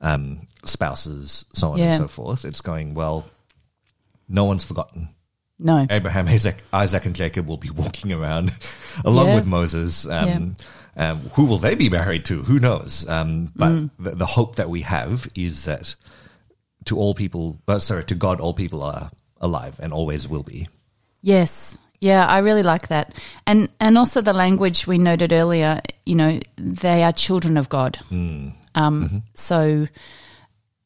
um, 0.00 0.46
spouses, 0.64 1.44
so 1.52 1.72
on 1.72 1.78
Yeah. 1.78 1.86
and 1.94 1.96
so 1.96 2.08
forth. 2.08 2.44
It's 2.44 2.60
going 2.60 2.94
well. 2.94 3.24
No 4.28 4.44
one's 4.44 4.64
forgotten. 4.64 5.08
No. 5.58 5.86
Abraham, 5.90 6.28
Isaac, 6.36 6.62
Isaac, 6.72 7.04
and 7.06 7.16
Jacob 7.16 7.46
will 7.48 7.56
be 7.56 7.70
walking 7.76 8.12
around 8.12 8.52
along 9.04 9.28
Yeah. 9.28 9.34
with 9.36 9.46
Moses. 9.46 10.06
Um, 10.06 10.56
um, 10.96 11.18
who 11.34 11.44
will 11.44 11.58
they 11.58 11.74
be 11.76 11.88
married 11.88 12.24
to? 12.26 12.42
Who 12.42 12.58
knows? 12.58 13.08
Um, 13.08 13.52
but 13.56 13.68
Mm. 13.68 13.90
the, 13.98 14.10
the 14.16 14.26
hope 14.26 14.56
that 14.56 14.68
we 14.68 14.80
have 14.82 15.28
is 15.34 15.64
that 15.64 15.94
to 16.86 16.96
all 16.98 17.14
people, 17.14 17.60
uh, 17.68 17.78
sorry, 17.78 18.04
to 18.04 18.14
God, 18.14 18.40
all 18.40 18.54
people 18.54 18.82
are 18.82 19.10
alive 19.40 19.78
and 19.80 19.92
always 19.92 20.26
will 20.28 20.42
be. 20.42 20.68
Yes. 21.22 21.78
Yeah, 22.00 22.24
I 22.26 22.38
really 22.38 22.62
like 22.62 22.88
that. 22.88 23.14
And 23.46 23.68
and 23.80 23.98
also 23.98 24.20
the 24.20 24.32
language 24.32 24.86
we 24.86 24.98
noted 24.98 25.32
earlier, 25.32 25.80
you 26.06 26.14
know, 26.14 26.38
they 26.56 27.02
are 27.02 27.12
children 27.12 27.56
of 27.56 27.68
God. 27.68 27.98
Um 28.74 29.22
so 29.34 29.88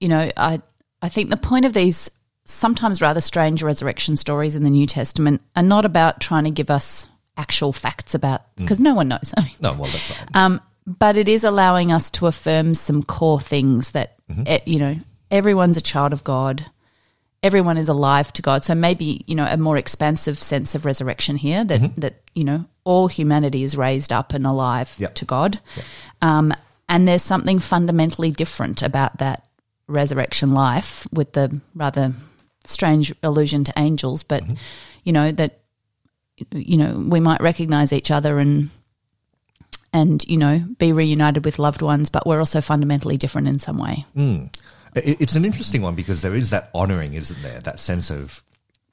you 0.01 0.09
know, 0.09 0.31
I 0.37 0.61
I 1.01 1.09
think 1.09 1.31
the 1.31 1.37
point 1.37 1.65
of 1.65 1.73
these 1.73 2.11
sometimes 2.45 3.01
rather 3.01 3.21
strange 3.21 3.63
resurrection 3.63 4.17
stories 4.17 4.57
in 4.57 4.65
the 4.65 4.71
New 4.71 4.87
Testament 4.87 5.41
are 5.55 5.63
not 5.63 5.85
about 5.85 6.21
trying 6.21 6.45
to 6.45 6.51
give 6.51 6.71
us 6.71 7.07
actual 7.37 7.73
facts 7.73 8.15
about 8.15 8.43
because 8.57 8.81
no 8.81 8.95
one 8.95 9.09
knows. 9.09 9.33
I 9.37 9.43
mean, 9.43 9.53
No, 9.61 9.73
well, 9.75 9.91
that's 9.91 10.11
right. 10.11 10.29
um, 10.37 10.61
but 10.87 11.17
it 11.17 11.29
is 11.29 11.45
allowing 11.45 11.93
us 11.93 12.11
to 12.13 12.27
affirm 12.27 12.75
some 12.75 13.03
core 13.05 13.41
things 13.41 13.93
that 13.93 14.17
eh, 14.47 14.59
you 14.67 14.79
know 14.79 14.97
everyone's 15.31 15.77
a 15.77 15.81
child 15.81 16.13
of 16.13 16.25
God, 16.25 16.67
everyone 17.43 17.79
is 17.79 17.89
alive 17.89 18.33
to 18.35 18.43
God. 18.43 18.65
So 18.65 18.75
maybe 18.75 19.25
you 19.27 19.35
know 19.37 19.47
a 19.47 19.57
more 19.57 19.77
expansive 19.77 20.37
sense 20.39 20.75
of 20.75 20.85
resurrection 20.85 21.37
here 21.37 21.65
that 21.65 21.97
that 22.01 22.23
you 22.35 22.43
know 22.45 22.65
all 22.85 23.07
humanity 23.07 23.63
is 23.63 23.77
raised 23.77 24.13
up 24.13 24.35
and 24.35 24.45
alive 24.47 24.95
Yep. 24.99 25.15
to 25.15 25.25
God, 25.25 25.61
um, 26.21 26.53
and 26.93 27.09
there's 27.09 27.23
something 27.23 27.59
fundamentally 27.59 28.31
different 28.31 28.83
about 28.83 29.17
that 29.19 29.49
resurrection 29.87 30.53
life 30.53 31.09
with 31.11 31.33
the 31.33 31.59
rather 31.75 32.13
strange 32.67 33.13
allusion 33.23 33.65
to 33.65 33.73
angels, 33.79 34.23
but 34.23 34.43
mm-hmm. 34.43 34.55
you 35.03 35.13
know 35.13 35.33
that 35.33 35.61
you 36.53 36.77
know 36.77 37.05
we 37.09 37.19
might 37.19 37.41
recognize 37.41 37.93
each 37.93 38.11
other 38.11 38.39
and 38.39 38.69
and 39.95 40.23
you 40.29 40.37
know 40.37 40.59
be 40.79 40.93
reunited 40.93 41.45
with 41.45 41.59
loved 41.59 41.83
ones 41.83 42.09
but 42.09 42.27
we're 42.27 42.39
also 42.39 42.61
fundamentally 42.61 43.17
different 43.17 43.49
in 43.49 43.59
some 43.59 43.79
way. 43.79 44.05
Mm. 44.15 44.55
It- 44.95 45.21
It's 45.21 45.35
an 45.35 45.47
interesting 45.47 45.81
one 45.81 45.95
because 45.95 46.21
there 46.21 46.35
is 46.35 46.51
that 46.51 46.71
honoring, 46.75 47.15
isn't 47.15 47.43
there? 47.43 47.61
That 47.61 47.81
sense 47.81 48.11
of, 48.11 48.43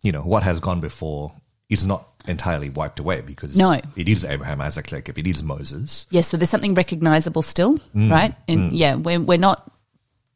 you 0.04 0.14
know, 0.14 0.22
what 0.22 0.44
has 0.44 0.62
gone 0.62 0.80
before 0.80 1.34
is 1.70 1.86
not 1.86 2.08
entirely 2.28 2.70
wiped 2.70 3.00
away 3.00 3.22
because 3.22 3.56
No. 3.58 3.80
it 3.96 4.10
is 4.10 4.26
Abraham, 4.26 4.60
Isaac, 4.62 4.88
Jacob, 4.88 5.18
it 5.18 5.26
is 5.28 5.42
Moses. 5.44 6.06
yes 6.12 6.28
so 6.28 6.38
there's 6.38 6.50
something 6.50 6.74
recognizable 6.76 7.42
still 7.42 7.78
Mm. 7.96 8.12
right 8.12 8.36
and 8.48 8.72
yeah 8.74 8.96
we're, 8.96 9.20
we're 9.22 9.38
not 9.38 9.72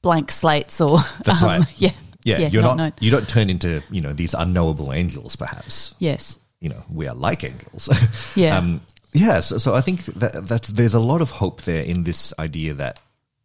blank 0.02 0.32
slates 0.32 0.80
or 0.82 0.98
That's 1.25 1.42
um, 1.42 1.48
right. 1.48 1.62
yeah 1.78 1.92
Yeah, 2.24 2.38
you're 2.48 2.62
not, 2.63 2.78
known. 2.78 2.94
you 3.02 3.12
don't 3.12 3.28
turn 3.28 3.50
into, 3.50 3.84
you 3.92 4.00
know, 4.02 4.13
these 4.13 4.34
unknowable 4.34 4.94
angels, 4.94 5.36
perhaps. 5.36 5.94
yes 6.00 6.40
You 6.62 6.70
know, 6.70 6.84
we 6.90 7.08
are 7.08 7.16
like 7.16 7.44
angels. 7.44 7.90
Yeah. 8.36 8.58
um, 8.58 8.80
yeah, 9.13 9.42
so, 9.42 9.58
so 9.60 9.75
I 9.75 9.82
think 9.82 10.06
that 10.06 10.48
that's, 10.48 10.70
there's 10.70 10.94
a 10.96 11.00
lot 11.00 11.22
of 11.22 11.30
hope 11.30 11.62
there 11.63 11.84
in 11.84 12.04
this 12.04 12.34
idea 12.40 12.74
that, 12.75 13.00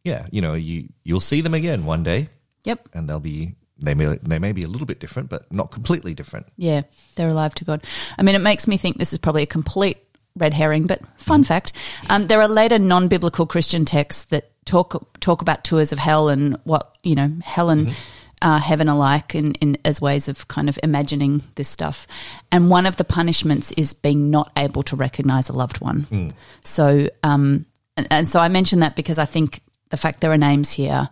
yeah, 0.04 0.26
you 0.30 0.40
know, 0.40 0.54
you, 0.54 0.88
you'll 1.04 1.20
see 1.20 1.42
them 1.42 1.54
again 1.54 1.84
one 1.84 2.02
day 2.04 2.28
yep 2.64 2.88
and 2.94 3.08
they'll 3.08 3.20
be, 3.20 3.54
they 3.78 3.94
may, 3.94 4.18
they 4.22 4.38
may 4.38 4.52
be 4.52 4.62
a 4.62 4.68
little 4.68 4.86
bit 4.86 5.00
different, 5.00 5.28
but 5.28 5.52
not 5.52 5.70
completely 5.70 6.14
different. 6.14 6.46
Yeah, 6.56 6.82
they're 7.16 7.28
alive 7.28 7.54
to 7.56 7.64
God. 7.64 7.84
I 8.18 8.22
mean, 8.22 8.34
it 8.34 8.40
makes 8.40 8.66
me 8.66 8.76
think 8.76 8.98
this 8.98 9.12
is 9.12 9.18
probably 9.18 9.42
a 9.42 9.46
complete 9.46 9.98
red 10.36 10.54
herring, 10.54 10.86
but 10.86 11.00
fun 11.16 11.44
fact: 11.44 11.72
um, 12.10 12.26
there 12.26 12.40
are 12.40 12.48
later 12.48 12.78
non-biblical 12.78 13.46
Christian 13.46 13.84
texts 13.84 14.24
that 14.26 14.50
talk 14.64 15.20
talk 15.20 15.42
about 15.42 15.64
tours 15.64 15.92
of 15.92 15.98
hell 15.98 16.28
and 16.28 16.58
what 16.64 16.96
you 17.02 17.14
know 17.14 17.32
hell 17.42 17.70
and 17.70 17.94
uh, 18.42 18.58
heaven 18.58 18.88
are 18.88 18.96
like, 18.96 19.34
in, 19.34 19.54
in 19.54 19.78
as 19.84 20.00
ways 20.00 20.28
of 20.28 20.48
kind 20.48 20.68
of 20.68 20.78
imagining 20.82 21.42
this 21.56 21.68
stuff. 21.68 22.06
And 22.52 22.70
one 22.70 22.86
of 22.86 22.96
the 22.96 23.04
punishments 23.04 23.72
is 23.72 23.94
being 23.94 24.30
not 24.30 24.52
able 24.56 24.82
to 24.84 24.96
recognize 24.96 25.48
a 25.48 25.52
loved 25.52 25.80
one. 25.80 26.32
So, 26.64 27.08
um, 27.22 27.66
and, 27.96 28.06
and 28.10 28.28
so 28.28 28.40
I 28.40 28.48
mention 28.48 28.80
that 28.80 28.94
because 28.94 29.18
I 29.18 29.24
think 29.24 29.60
the 29.88 29.96
fact 29.96 30.20
there 30.20 30.32
are 30.32 30.38
names 30.38 30.72
here 30.72 31.08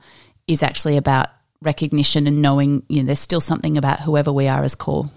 is 0.46 0.62
actually 0.62 0.96
about 0.96 1.28
recognition 1.66 2.26
and 2.26 2.40
knowing 2.40 2.82
you 2.88 3.02
know 3.02 3.06
there's 3.06 3.18
still 3.18 3.40
something 3.40 3.76
about 3.76 4.00
whoever 4.00 4.32
we 4.32 4.48
are 4.48 4.64
as 4.64 4.74
core 4.74 5.10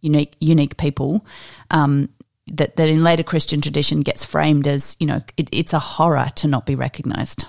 unique 0.00 0.36
unique 0.38 0.76
people 0.76 1.26
um, 1.72 2.08
that 2.46 2.76
that 2.76 2.88
in 2.88 3.02
later 3.02 3.24
Christian 3.24 3.60
tradition 3.60 4.02
gets 4.02 4.24
framed 4.24 4.68
as 4.68 4.96
you 5.00 5.06
know 5.06 5.20
it, 5.36 5.48
it's 5.50 5.72
a 5.72 5.80
horror 5.80 6.28
to 6.36 6.46
not 6.46 6.66
be 6.66 6.76
recognized. 6.76 7.46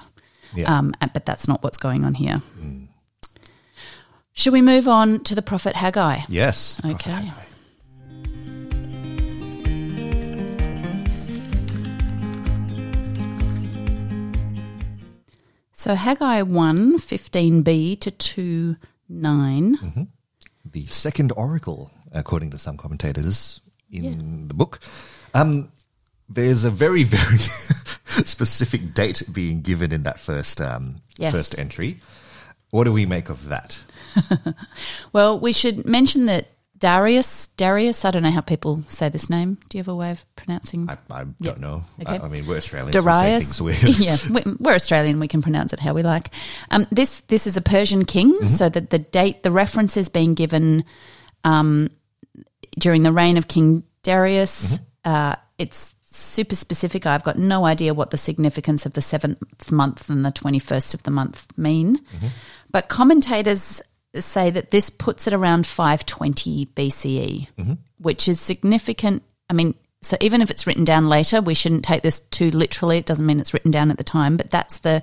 Yeah. 0.56 0.76
um, 0.76 0.94
but 1.14 1.26
that's 1.26 1.48
not 1.48 1.62
what's 1.62 1.78
going 1.78 2.06
on 2.06 2.16
here. 2.16 2.42
Should 4.34 4.54
we 4.54 4.62
move 4.62 4.88
on 4.88 5.20
to 5.26 5.36
the 5.36 5.42
prophet 5.42 5.76
Haggai? 5.76 6.22
Yes. 6.30 6.82
okay 6.84 7.32
so 15.78 15.94
Haggai 15.96 16.42
1 16.42 16.98
15b 16.98 18.00
to 18.02 18.12
2 18.12 18.76
9 19.10 20.08
the 20.72 20.86
second 20.88 21.32
oracle, 21.38 21.92
according 22.12 22.52
to 22.52 22.58
some 22.58 22.76
commentators 22.78 23.62
in 23.90 24.48
the 24.50 24.54
book. 24.54 24.80
Um, 25.34 25.72
there's 26.28 26.66
a 26.66 26.70
very, 26.70 27.04
very 27.18 27.38
specific 28.26 28.94
date 28.94 29.24
being 29.32 29.62
given 29.62 29.94
in 29.94 30.04
that 30.04 30.20
first 30.20 30.60
um, 30.62 31.02
Yes. 31.18 31.34
first 31.34 31.58
entry. 31.58 32.02
What 32.72 32.84
do 32.84 32.92
we 32.92 33.06
make 33.06 33.30
of 33.30 33.48
that? 33.50 33.80
Well, 35.14 35.40
we 35.40 35.54
should 35.54 35.86
mention 35.86 36.26
that 36.26 36.48
Darius, 36.80 37.48
Darius, 37.50 38.06
I 38.06 38.12
don't 38.12 38.22
know 38.24 38.32
how 38.32 38.42
people 38.42 38.84
say 38.88 39.10
this 39.10 39.30
name. 39.30 39.58
Do 39.70 39.78
you 39.78 39.80
have 39.80 39.88
a 39.88 39.96
way 39.96 40.12
of 40.12 40.24
pronouncing? 40.36 40.88
I, 40.90 40.98
I 41.10 41.24
don't 41.42 41.60
know. 41.60 41.84
Okay. 42.02 42.18
I, 42.18 42.26
I 42.26 42.28
mean, 42.28 42.46
we're 42.46 42.58
Australians. 42.58 42.96
We 42.96 43.02
say 43.02 43.06
Darius. 43.06 43.60
things 43.60 44.00
yeah, 44.00 44.18
we- 44.30 44.56
we're 44.60 44.74
Australian. 44.76 45.20
We 45.20 45.28
can 45.28 45.42
pronounce 45.42 45.74
it 45.74 45.80
how 45.80 45.94
we 45.94 46.04
like. 46.04 46.30
Um, 46.70 46.86
this 46.92 47.22
this 47.22 47.48
is 47.48 47.58
a 47.58 47.62
Persian 47.62 48.06
king, 48.06 48.34
Mm-hmm. 48.34 48.46
so 48.48 48.70
that 48.70 48.90
the 48.92 49.00
date, 49.00 49.44
the 49.44 49.52
reference 49.52 49.98
is 49.98 50.10
being 50.10 50.36
given 50.36 50.84
um, 51.44 51.90
during 52.78 53.04
the 53.04 53.12
reign 53.12 53.38
of 53.38 53.48
King 53.48 53.84
Darius. 54.04 54.78
Mm-hmm. 54.78 54.84
Uh, 55.12 55.36
it's 55.58 55.96
super 56.04 56.56
specific. 56.56 57.06
I've 57.06 57.24
got 57.24 57.38
no 57.38 57.66
idea 57.66 57.94
what 57.94 58.12
the 58.12 58.18
significance 58.18 58.86
of 58.86 58.94
the 58.94 59.02
seventh 59.02 59.72
month 59.72 60.10
and 60.10 60.26
the 60.26 60.32
twenty 60.32 60.60
first 60.60 60.94
of 60.94 61.04
the 61.04 61.12
month 61.12 61.48
mean, 61.58 61.98
Mm-hmm. 61.98 62.28
but 62.72 62.88
commentators 62.90 63.82
say 64.22 64.50
that 64.52 64.72
this 64.72 64.90
puts 64.90 65.28
it 65.28 65.34
around 65.34 65.66
520 65.68 66.66
BCE, 66.68 67.48
Mm-hmm. 67.58 67.74
which 68.00 68.28
is 68.28 68.40
significant. 68.40 69.24
I 69.50 69.54
mean, 69.54 69.76
so 70.02 70.16
even 70.22 70.42
if 70.42 70.52
it's 70.52 70.68
written 70.68 70.84
down 70.86 71.10
later, 71.10 71.42
we 71.42 71.54
shouldn't 71.54 71.84
take 71.84 72.04
this 72.04 72.20
too 72.22 72.52
literally. 72.52 72.98
It 73.00 73.06
doesn't 73.06 73.26
mean 73.26 73.40
it's 73.40 73.54
written 73.54 73.72
down 73.72 73.90
at 73.92 73.98
the 73.98 74.04
time, 74.04 74.38
but 74.38 74.52
that's 74.52 74.78
the 74.80 75.02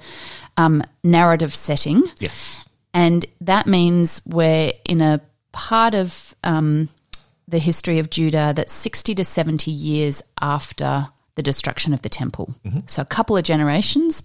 um, 0.57 0.83
narrative 1.03 1.55
setting. 1.55 2.03
yes. 2.21 2.65
And 2.93 3.27
that 3.41 3.67
means 3.67 4.23
we're 4.25 4.73
in 4.89 5.01
a 5.01 5.21
part 5.51 5.95
of 5.97 6.35
um, 6.45 6.89
the 7.49 7.59
history 7.59 7.99
of 7.99 8.09
Judah 8.09 8.53
that's 8.55 8.73
60 8.73 9.17
to 9.17 9.25
70 9.25 9.71
years 9.73 10.23
after 10.41 11.09
the 11.35 11.43
destruction 11.43 11.93
of 11.93 12.03
the 12.03 12.09
temple. 12.09 12.55
So 12.87 13.03
a 13.03 13.05
couple 13.05 13.37
of 13.37 13.43
generations. 13.43 14.23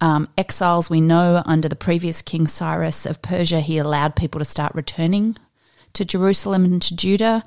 Um, 0.00 0.28
exiles, 0.38 0.88
we 0.88 1.00
know 1.00 1.42
under 1.44 1.68
the 1.68 1.76
previous 1.76 2.22
King 2.22 2.46
Cyrus 2.46 3.04
of 3.04 3.20
Persia, 3.20 3.60
he 3.60 3.78
allowed 3.78 4.14
people 4.14 4.38
to 4.38 4.44
start 4.44 4.74
returning 4.74 5.36
to 5.94 6.04
Jerusalem 6.04 6.64
and 6.64 6.80
to 6.82 6.94
Judah. 6.94 7.44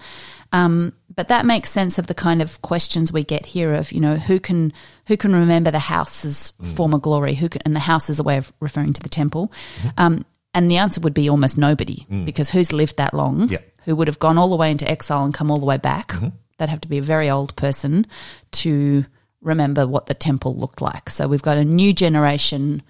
Um, 0.52 0.94
but 1.14 1.30
that 1.30 1.46
makes 1.46 1.70
sense 1.70 1.98
of 1.98 2.08
the 2.08 2.14
kind 2.14 2.42
of 2.42 2.62
questions 2.62 3.14
we 3.14 3.24
get 3.24 3.46
here 3.46 3.74
of, 3.74 3.92
you 3.92 4.02
know, 4.02 4.16
who 4.16 4.40
can 4.40 4.74
who 5.08 5.16
can 5.16 5.34
remember 5.34 5.72
the 5.72 5.80
house's 5.80 6.52
former 6.76 7.00
glory? 7.00 7.36
Who 7.36 7.50
can, 7.50 7.62
and 7.66 7.76
the 7.76 7.80
house 7.80 8.10
is 8.10 8.20
a 8.20 8.24
way 8.24 8.38
of 8.38 8.52
referring 8.60 8.94
to 8.94 9.02
the 9.02 9.10
temple. 9.10 9.52
Um, 9.98 10.26
and 10.54 10.70
the 10.70 10.78
answer 10.78 11.00
would 11.02 11.14
be 11.14 11.30
almost 11.30 11.58
nobody 11.58 12.06
because 12.26 12.50
who's 12.50 12.74
lived 12.74 12.98
that 12.98 13.14
long? 13.14 13.48
Yeah. 13.48 13.60
Who 13.86 13.96
would 13.96 14.08
have 14.08 14.20
gone 14.20 14.38
all 14.38 14.50
the 14.50 14.58
way 14.58 14.70
into 14.70 14.90
exile 14.90 15.24
and 15.24 15.34
come 15.34 15.50
all 15.50 15.60
the 15.60 15.66
way 15.66 15.78
back? 15.78 16.14
That'd 16.58 16.70
have 16.70 16.82
to 16.82 16.90
be 16.90 16.98
a 16.98 17.02
very 17.02 17.30
old 17.30 17.56
person 17.56 18.06
to 18.52 19.06
remember 19.42 19.88
what 19.88 20.06
the 20.06 20.14
temple 20.14 20.56
looked 20.56 20.82
like. 20.82 21.10
So 21.10 21.28
we've 21.28 21.42
got 21.42 21.58
a 21.58 21.66
new 21.66 21.94
generation 21.94 22.84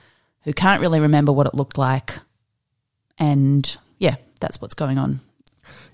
who 0.43 0.53
can't 0.53 0.81
really 0.81 0.99
remember 0.99 1.31
what 1.31 1.47
it 1.47 1.53
looked 1.53 1.77
like. 1.77 2.13
And 3.17 3.77
yeah, 3.99 4.15
that's 4.39 4.61
what's 4.61 4.73
going 4.73 4.97
on. 4.97 5.21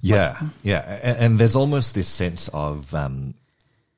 Yeah, 0.01 0.39
yeah, 0.63 0.99
and, 1.03 1.17
and 1.17 1.39
there's 1.39 1.55
almost 1.55 1.95
this 1.95 2.07
sense 2.07 2.49
of 2.49 2.93
um, 2.93 3.33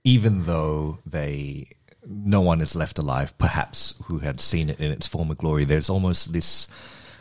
even 0.04 0.44
though 0.44 0.98
they 1.06 1.68
no 2.06 2.42
one 2.42 2.62
is 2.62 2.76
left 2.76 2.98
alive, 2.98 3.38
perhaps 3.38 3.94
who 4.06 4.20
had 4.20 4.40
seen 4.40 4.70
it 4.70 4.80
in 4.80 4.92
its 4.92 5.08
former 5.08 5.36
glory. 5.36 5.66
There's 5.66 5.90
almost 5.90 6.34
this 6.34 6.68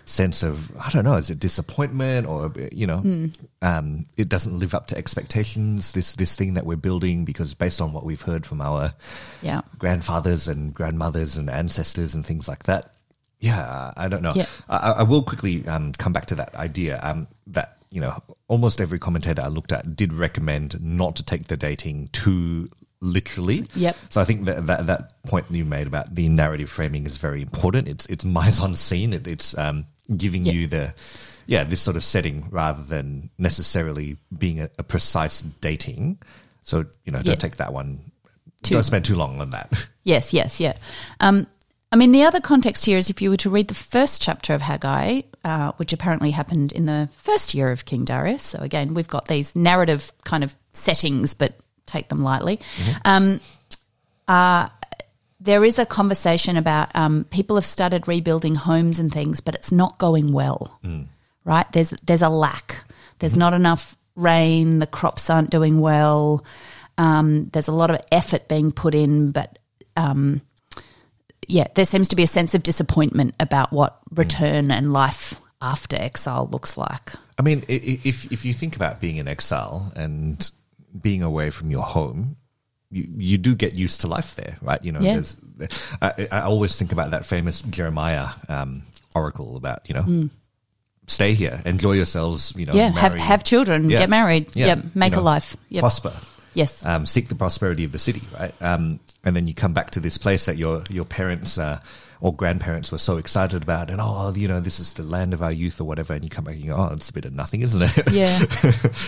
sense 0.09 0.43
of 0.43 0.71
I 0.81 0.91
don't 0.91 1.05
know, 1.05 1.17
is 1.17 1.29
it 1.31 1.39
disappointment 1.39 2.27
or 2.27 2.53
you 2.73 2.87
know, 2.87 2.99
Hmm. 2.99 3.27
um, 3.63 4.07
it 4.17 4.29
doesn't 4.29 4.59
live 4.59 4.75
up 4.75 4.87
to 4.89 4.97
expectations. 4.99 5.93
This 5.93 6.15
this 6.15 6.35
thing 6.37 6.55
that 6.55 6.65
we're 6.67 6.77
building 6.77 7.25
because 7.25 7.55
based 7.55 7.81
on 7.81 7.93
what 7.93 8.05
we've 8.05 8.23
heard 8.23 8.47
from 8.47 8.61
our 8.61 8.95
Yeah. 9.43 9.61
grandfathers 9.79 10.49
and 10.49 10.73
grandmothers 10.73 11.37
and 11.37 11.51
ancestors 11.51 12.15
and 12.15 12.25
things 12.25 12.49
like 12.49 12.65
that. 12.65 12.95
Yeah, 13.41 13.93
I 13.97 14.09
don't 14.09 14.23
know. 14.23 14.33
Yeah. 14.35 14.47
I, 14.69 14.95
I 14.99 15.03
will 15.05 15.23
quickly 15.23 15.65
um, 15.69 15.93
come 15.93 16.13
back 16.13 16.27
to 16.27 16.35
that 16.37 16.57
idea 16.57 16.99
um, 17.03 17.29
that 17.49 17.77
you 17.91 18.01
know 18.01 18.21
almost 18.49 18.81
every 18.81 18.99
commentator 18.99 19.43
I 19.43 19.49
looked 19.49 19.73
at 19.73 19.95
did 19.95 20.13
recommend 20.13 20.81
not 20.83 21.17
to 21.17 21.23
take 21.23 21.47
the 21.49 21.57
dating 21.57 22.09
too 22.13 22.69
literally. 23.01 23.69
Yep. 23.77 23.97
So 24.09 24.21
I 24.21 24.25
think 24.25 24.47
that 24.47 24.67
that, 24.67 24.87
that 24.87 25.23
point 25.23 25.47
you 25.51 25.65
made 25.65 25.87
about 25.87 26.15
the 26.15 26.29
narrative 26.29 26.69
framing 26.69 27.07
is 27.07 27.17
very 27.19 27.41
important. 27.43 27.87
It's 27.87 28.07
it's 28.07 28.25
mise 28.25 28.61
en 28.61 28.75
scene. 28.75 29.13
It, 29.13 29.27
it's 29.29 29.57
um, 29.57 29.87
giving 30.17 30.45
Yep. 30.45 30.55
you 30.55 30.67
the 30.67 30.95
yeah 31.47 31.65
this 31.65 31.81
sort 31.81 31.97
of 31.97 32.05
setting 32.05 32.47
rather 32.51 32.83
than 32.83 33.31
necessarily 33.39 34.17
being 34.37 34.61
a, 34.61 34.71
a 34.79 34.83
precise 34.83 35.41
dating. 35.41 36.19
So 36.63 36.85
you 37.05 37.13
know, 37.13 37.19
don't 37.19 37.27
Yeah. 37.35 37.35
take 37.37 37.57
that 37.57 37.73
one. 37.73 38.11
Too- 38.63 38.75
don't 38.75 38.85
spend 38.85 39.05
too 39.05 39.17
long 39.17 39.41
on 39.41 39.51
that. 39.51 39.73
Yes, 40.05 40.33
yes, 40.33 40.59
yeah. 40.59 40.73
Um, 41.21 41.47
I 41.93 41.97
mean, 41.97 42.13
the 42.13 42.23
other 42.23 42.41
context 42.41 42.87
here 42.87 42.97
is 42.97 43.11
if 43.11 43.21
you 43.21 43.29
were 43.29 43.37
to 43.39 43.51
read 43.51 43.69
the 43.69 43.75
first 43.75 44.23
chapter 44.23 44.55
of 44.55 44.63
Haggai, 44.63 45.21
uh, 45.45 45.73
which 45.73 45.93
apparently 45.93 46.31
happened 46.31 46.73
in 46.73 46.87
the 46.87 47.11
first 47.17 47.53
year 47.55 47.71
of 47.71 47.85
King 47.85 48.07
Darius. 48.07 48.43
So 48.43 48.59
again, 48.61 48.95
we've 48.95 49.07
got 49.09 49.29
these 49.29 49.55
narrative 49.55 50.11
kind 50.25 50.43
of 50.45 50.57
settings, 50.73 51.35
but 51.35 51.59
take 51.85 52.09
them 52.09 52.23
lightly. 52.23 52.59
Um, 53.05 53.41
uh, 54.27 54.69
there 55.41 55.65
is 55.65 55.79
a 55.79 55.87
conversation 55.87 56.57
about 56.57 56.95
um, 56.95 57.25
people 57.31 57.57
have 57.57 57.67
started 57.67 58.09
rebuilding 58.09 58.55
homes 58.55 58.99
and 58.99 59.13
things, 59.13 59.41
but 59.41 59.55
it's 59.55 59.71
not 59.71 59.99
going 59.99 60.33
well. 60.33 60.79
Right? 61.45 61.71
There's 61.73 61.91
there's 62.03 62.23
a 62.23 62.29
lack. 62.29 62.85
There's 63.19 63.37
not 63.37 63.55
enough 63.55 63.97
rain. 64.17 64.81
The 64.81 64.87
crops 64.87 65.31
aren't 65.31 65.51
doing 65.51 65.81
well. 65.81 66.45
Um, 66.99 67.49
there's 67.53 67.69
a 67.69 67.73
lot 67.73 67.91
of 67.91 68.01
effort 68.11 68.49
being 68.49 68.73
put 68.73 68.95
in, 68.95 69.31
but 69.31 69.59
um, 69.97 70.43
yeah, 71.47 71.69
there 71.75 71.85
seems 71.85 72.09
to 72.09 72.17
be 72.17 72.25
a 72.25 72.29
sense 72.29 72.55
of 72.55 72.63
disappointment 72.63 73.35
about 73.39 73.73
what 73.73 74.01
return 74.11 74.71
and 74.71 74.93
life 74.93 75.35
after 75.63 75.97
exile 75.97 76.49
looks 76.51 76.77
like. 76.77 77.13
I 77.39 77.43
mean, 77.43 77.65
if 77.69 78.31
if 78.33 78.45
you 78.45 78.53
think 78.53 78.75
about 78.75 79.01
being 79.01 79.17
in 79.17 79.29
exile 79.29 79.93
and 79.95 80.51
being 81.01 81.23
away 81.23 81.51
from 81.51 81.71
your 81.71 81.85
home, 81.85 82.37
you, 82.91 83.07
you 83.17 83.39
do 83.39 83.55
get 83.55 83.75
used 83.75 84.01
to 84.03 84.07
life 84.07 84.35
there, 84.37 84.57
right? 84.63 84.83
You 84.83 84.93
know, 84.93 85.01
Yeah. 85.01 85.15
there's, 85.15 85.37
I, 86.01 86.29
I 86.33 86.41
always 86.43 86.79
think 86.79 86.93
about 86.93 87.11
that 87.11 87.27
famous 87.27 87.63
Jeremiah 87.63 88.29
um, 88.49 88.83
oracle 89.15 89.57
about 89.57 89.89
you 89.89 89.95
know, 89.95 90.29
stay 91.07 91.35
here, 91.35 91.61
enjoy 91.67 91.93
yourselves, 91.93 92.53
you 92.57 92.67
know, 92.67 92.73
yeah, 92.75 92.91
have 92.93 93.15
have 93.15 93.45
children, 93.45 93.91
Yeah. 93.91 94.01
get 94.01 94.11
married, 94.11 94.55
Yeah, 94.55 94.67
yep, 94.67 94.79
make 94.95 95.15
you 95.15 95.21
a 95.21 95.23
life, 95.23 95.57
yep. 95.69 95.81
prosper. 95.83 96.13
yes, 96.55 96.85
um, 96.85 97.07
seek 97.07 97.29
the 97.29 97.35
prosperity 97.35 97.85
of 97.85 97.93
the 97.93 97.99
city, 97.99 98.23
right? 98.39 98.53
Um, 98.63 99.01
and 99.25 99.35
then 99.37 99.47
you 99.47 99.55
come 99.55 99.73
back 99.75 99.91
to 99.93 100.01
this 100.01 100.17
place 100.19 100.47
that 100.47 100.57
your 100.57 100.83
your 100.89 101.05
parents 101.05 101.59
uh, 101.59 101.81
or 102.21 102.35
grandparents 102.35 102.91
were 102.91 102.99
so 102.99 103.17
excited 103.17 103.63
about, 103.63 103.91
and 103.91 104.01
oh, 104.03 104.33
you 104.35 104.49
know, 104.49 104.61
this 104.61 104.81
is 104.81 104.93
the 104.95 105.03
land 105.03 105.35
of 105.35 105.43
our 105.43 105.53
youth 105.53 105.81
or 105.81 105.85
whatever. 105.85 106.15
And 106.15 106.25
you 106.25 106.31
come 106.31 106.45
back 106.45 106.55
and 106.55 106.65
you 106.65 106.71
go, 106.71 106.77
oh, 106.77 106.93
it's 106.95 107.11
a 107.11 107.13
bit 107.13 107.25
of 107.25 107.33
nothing, 107.35 107.63
isn't 107.63 107.83
it? 107.83 108.13
yeah, 108.13 108.39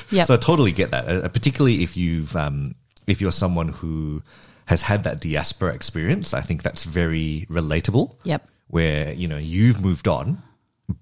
yeah, 0.10 0.25
So 0.25 0.34
I 0.34 0.37
totally 0.37 0.72
get 0.72 0.90
that, 0.92 1.08
uh, 1.08 1.28
particularly 1.28 1.82
if 1.82 1.96
you've 1.96 2.34
um, 2.37 2.75
if 3.07 3.21
you're 3.21 3.33
someone 3.33 3.69
who 3.69 4.23
has 4.71 4.83
had 4.83 5.02
that 5.02 5.21
diaspora 5.21 5.75
experience. 5.75 6.33
I 6.33 6.42
think 6.42 6.62
that's 6.62 6.85
very 6.85 7.45
relatable. 7.50 8.14
Yep. 8.23 8.49
Where 8.69 9.12
you 9.12 9.26
know 9.26 9.37
you've 9.37 9.80
moved 9.80 10.07
on, 10.07 10.40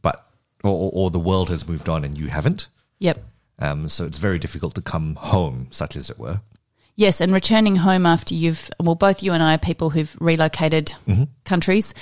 but 0.01 0.27
or, 0.65 0.91
or, 0.93 1.11
the 1.11 1.19
world 1.19 1.51
has 1.51 1.69
moved 1.69 1.89
on 1.89 2.03
and 2.03 2.17
you 2.17 2.29
haven't. 2.29 2.69
yep. 2.99 3.23
Um, 3.61 3.89
so 3.89 4.07
it's 4.07 4.19
very 4.19 4.39
difficult 4.39 4.75
to 4.77 4.83
come 4.83 5.17
home, 5.17 5.69
such 5.71 5.97
as 5.97 6.11
it 6.11 6.19
were. 6.19 6.41
Yes, 6.97 7.21
and 7.21 7.33
returning 7.33 7.77
home 7.77 8.07
after 8.07 8.35
you've 8.35 8.71
well, 8.81 8.95
both 8.95 9.23
you 9.23 9.33
and 9.35 9.43
I 9.43 9.55
are 9.55 9.59
people 9.59 9.91
who've 9.91 10.17
relocated 10.19 10.95
countries. 11.45 11.93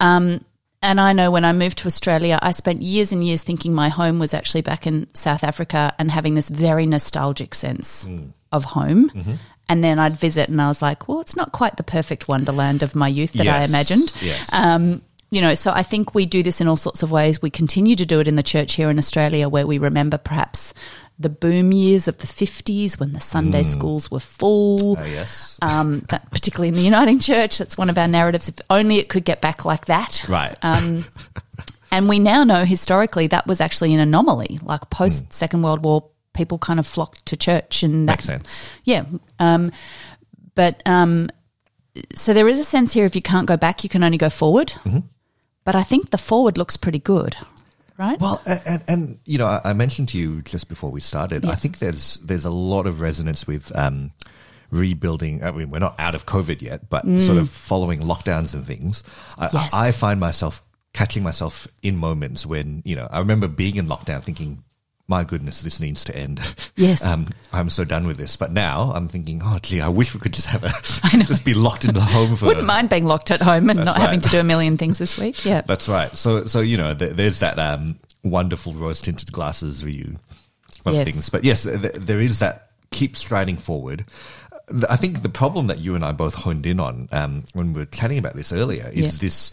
Um, 0.00 0.44
and 0.82 1.00
I 1.00 1.14
know 1.14 1.30
when 1.30 1.46
I 1.46 1.52
moved 1.54 1.78
to 1.78 1.86
Australia, 1.86 2.38
I 2.42 2.52
spent 2.52 2.82
years 2.82 3.12
and 3.12 3.24
years 3.24 3.42
thinking 3.42 3.74
my 3.74 3.88
home 3.88 4.18
was 4.18 4.34
actually 4.34 4.60
back 4.60 4.86
in 4.86 5.12
South 5.14 5.42
Africa 5.42 5.94
and 5.98 6.10
having 6.10 6.34
this 6.34 6.50
very 6.50 6.84
nostalgic 6.84 7.54
sense 7.54 8.06
of 8.54 8.64
home. 8.64 9.10
And 9.68 9.82
then 9.82 9.98
I'd 9.98 10.16
visit 10.16 10.48
and 10.50 10.60
I 10.60 10.68
was 10.68 10.82
like, 10.82 11.08
well, 11.08 11.20
it's 11.20 11.36
not 11.36 11.52
quite 11.52 11.76
the 11.76 11.82
perfect 11.82 12.28
wonderland 12.28 12.82
of 12.82 12.94
my 12.94 13.08
youth 13.08 13.32
that 13.34 13.46
I 13.48 13.64
imagined. 13.64 14.12
yes. 14.20 14.52
Um, 14.52 15.02
you 15.30 15.40
know, 15.40 15.54
so 15.54 15.72
I 15.72 15.82
think 15.82 16.14
we 16.14 16.26
do 16.26 16.42
this 16.42 16.60
in 16.60 16.68
all 16.68 16.76
sorts 16.76 17.02
of 17.02 17.10
ways. 17.10 17.42
We 17.42 17.50
continue 17.50 17.96
to 17.96 18.06
do 18.06 18.20
it 18.20 18.28
in 18.28 18.36
the 18.36 18.42
church 18.42 18.74
here 18.74 18.88
in 18.90 18.98
Australia, 18.98 19.48
where 19.48 19.66
we 19.66 19.78
remember 19.78 20.16
perhaps 20.18 20.74
the 21.18 21.28
boom 21.28 21.72
years 21.72 22.06
of 22.08 22.18
the 22.18 22.26
50s 22.26 23.00
when 23.00 23.12
the 23.14 23.20
Sunday 23.20 23.62
schools 23.62 24.10
were 24.10 24.20
full. 24.20 24.96
Oh 24.98 25.04
yes. 25.04 25.58
Um, 25.62 26.00
that, 26.10 26.30
particularly 26.30 26.68
in 26.68 26.74
the 26.74 26.82
Uniting 26.82 27.18
Church, 27.18 27.58
that's 27.58 27.78
one 27.78 27.88
of 27.90 27.96
our 27.98 28.06
narratives. 28.08 28.48
If 28.48 28.56
only 28.70 28.98
it 28.98 29.08
could 29.08 29.24
get 29.24 29.40
back 29.40 29.64
like 29.64 29.86
that. 29.86 30.24
Right. 30.28 30.56
Um, 30.62 31.04
and 31.90 32.08
we 32.08 32.18
now 32.18 32.44
know 32.44 32.64
historically 32.64 33.28
that 33.28 33.46
was 33.46 33.60
actually 33.60 33.94
an 33.94 34.00
anomaly. 34.00 34.58
Like 34.62 34.90
post 34.90 35.32
Second 35.32 35.62
World 35.62 35.84
War, 35.84 36.04
people 36.34 36.58
kind 36.58 36.78
of 36.78 36.86
flocked 36.86 37.24
to 37.26 37.36
church, 37.36 37.82
and 37.82 38.08
that, 38.08 38.18
Makes 38.18 38.26
sense. 38.26 38.68
yeah. 38.84 39.04
Um, 39.38 39.72
but 40.54 40.82
um, 40.86 41.26
so 42.14 42.34
there 42.34 42.48
is 42.48 42.58
a 42.58 42.64
sense 42.64 42.92
here 42.92 43.04
if 43.06 43.16
you 43.16 43.22
can't 43.22 43.46
go 43.46 43.56
back, 43.56 43.82
you 43.82 43.88
can 43.88 44.04
only 44.04 44.18
go 44.18 44.28
forward. 44.28 44.68
Mm-hmm. 44.84 44.98
But 45.64 45.74
I 45.74 45.82
think 45.82 46.10
the 46.10 46.18
forward 46.18 46.58
looks 46.58 46.76
pretty 46.76 46.98
good, 46.98 47.36
right? 47.96 48.20
Well, 48.20 48.42
and, 48.46 48.84
and, 48.86 49.18
you 49.24 49.38
know, 49.38 49.46
I, 49.64 49.72
mentioned 49.72 50.08
to 50.10 50.18
you 50.18 50.42
just 50.42 50.68
before 50.68 50.90
we 50.90 51.00
started. 51.00 51.44
Yeah. 51.44 51.52
I 51.52 51.54
think 51.54 51.78
there's 51.78 52.16
there's 52.18 52.44
a 52.44 52.50
lot 52.50 52.86
of 52.86 53.00
resonance 53.00 53.46
with 53.46 53.74
um, 53.74 54.10
rebuilding. 54.70 55.42
I 55.42 55.52
mean, 55.52 55.70
we're 55.70 55.78
not 55.78 55.94
out 55.98 56.14
of 56.14 56.26
COVID 56.26 56.60
yet, 56.60 56.90
but 56.90 57.04
sort 57.20 57.38
of 57.38 57.48
following 57.48 58.00
lockdowns 58.00 58.54
and 58.54 58.64
things. 58.66 59.02
I, 59.38 59.46
Mm. 59.46 59.52
Yes. 59.54 59.70
I 59.72 59.92
find 59.92 60.20
myself 60.20 60.62
catching 60.92 61.22
myself 61.22 61.66
in 61.82 61.96
moments 61.96 62.44
when 62.46 62.82
you 62.84 62.94
know 62.96 63.08
I 63.10 63.18
remember 63.20 63.48
being 63.48 63.76
in 63.76 63.86
lockdown, 63.86 64.22
thinking. 64.22 64.62
My 65.06 65.22
goodness, 65.22 65.60
this 65.60 65.80
needs 65.80 66.02
to 66.04 66.16
end. 66.16 66.40
Yes. 66.76 67.04
um, 67.04 67.28
I'm 67.52 67.68
so 67.68 67.84
done 67.84 68.06
with 68.06 68.16
this. 68.16 68.36
But 68.36 68.52
now 68.52 68.90
I'm 68.94 69.06
thinking, 69.06 69.42
oh, 69.44 69.58
gee, 69.62 69.80
I 69.82 69.88
wish 69.88 70.14
we 70.14 70.20
could 70.20 70.32
just 70.32 70.46
have 70.46 70.64
a 70.64 70.68
just 71.24 71.44
be 71.44 71.52
locked 71.54 71.84
in 71.84 71.92
the 71.92 72.00
home 72.00 72.36
for. 72.36 72.46
Wouldn't 72.46 72.66
mind 72.66 72.88
being 72.88 73.04
locked 73.04 73.30
at 73.30 73.42
home 73.42 73.68
and 73.68 73.80
That's 73.80 73.86
not 73.86 73.96
having 73.98 74.20
to 74.22 74.28
do 74.30 74.40
a 74.40 74.44
million 74.44 74.76
things 74.78 74.98
this 74.98 75.18
week. 75.18 75.44
Yeah. 75.44 75.60
That's 75.66 75.88
right. 75.88 76.10
So, 76.16 76.46
so 76.46 76.60
you 76.60 76.76
know, 76.78 76.94
th- 76.94 77.12
there's 77.16 77.40
that 77.40 77.58
um, 77.58 77.98
wonderful 78.22 78.72
rose 78.72 79.02
tinted 79.02 79.30
glasses 79.30 79.82
view 79.82 80.16
of 80.86 80.94
Yes. 80.94 81.04
things. 81.06 81.28
But 81.28 81.44
yes, 81.44 81.64
th- 81.64 81.80
there 81.94 82.20
is 82.20 82.38
that 82.38 82.70
keep 82.90 83.14
striding 83.16 83.56
forward. 83.58 84.06
I 84.88 84.96
think 84.96 85.20
the 85.22 85.28
problem 85.28 85.66
that 85.66 85.80
you 85.80 85.94
and 85.94 86.02
I 86.02 86.12
both 86.12 86.32
honed 86.32 86.64
in 86.64 86.80
on 86.80 87.08
um, 87.12 87.44
when 87.52 87.74
we 87.74 87.80
were 87.80 87.86
chatting 87.86 88.16
about 88.16 88.32
this 88.34 88.52
earlier 88.52 88.88
is 88.90 89.16
Yeah. 89.16 89.20
this 89.20 89.52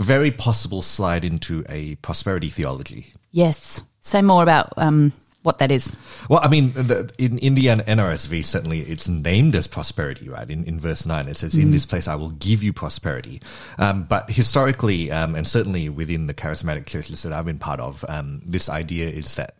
very 0.00 0.32
possible 0.32 0.82
slide 0.82 1.24
into 1.24 1.64
a 1.68 1.94
prosperity 1.96 2.48
theology. 2.50 3.12
yes. 3.30 3.80
Say 4.08 4.22
more 4.22 4.42
about 4.42 4.72
um, 4.78 5.12
what 5.42 5.58
that 5.58 5.70
is. 5.70 5.92
Well, 6.30 6.40
I 6.42 6.48
mean, 6.48 6.72
the, 6.72 7.12
in, 7.18 7.36
in 7.38 7.54
the 7.54 7.66
NRSV, 7.66 8.42
certainly 8.42 8.80
it's 8.80 9.06
named 9.06 9.54
as 9.54 9.66
prosperity, 9.66 10.30
right? 10.30 10.50
In, 10.50 10.64
in 10.64 10.80
verse 10.80 11.04
9, 11.04 11.28
it 11.28 11.36
says, 11.36 11.54
In 11.56 11.72
this 11.72 11.84
place 11.84 12.08
I 12.08 12.14
will 12.14 12.30
give 12.30 12.62
you 12.62 12.72
prosperity. 12.72 13.42
Um, 13.76 14.04
but 14.04 14.30
historically, 14.30 15.10
um, 15.10 15.34
and 15.34 15.46
certainly 15.46 15.90
within 15.90 16.26
the 16.26 16.32
charismatic 16.32 16.86
churches 16.86 17.22
that 17.22 17.34
I've 17.34 17.44
been 17.44 17.58
part 17.58 17.80
of, 17.80 18.02
um, 18.08 18.40
this 18.46 18.70
idea 18.70 19.08
is 19.08 19.34
that 19.34 19.56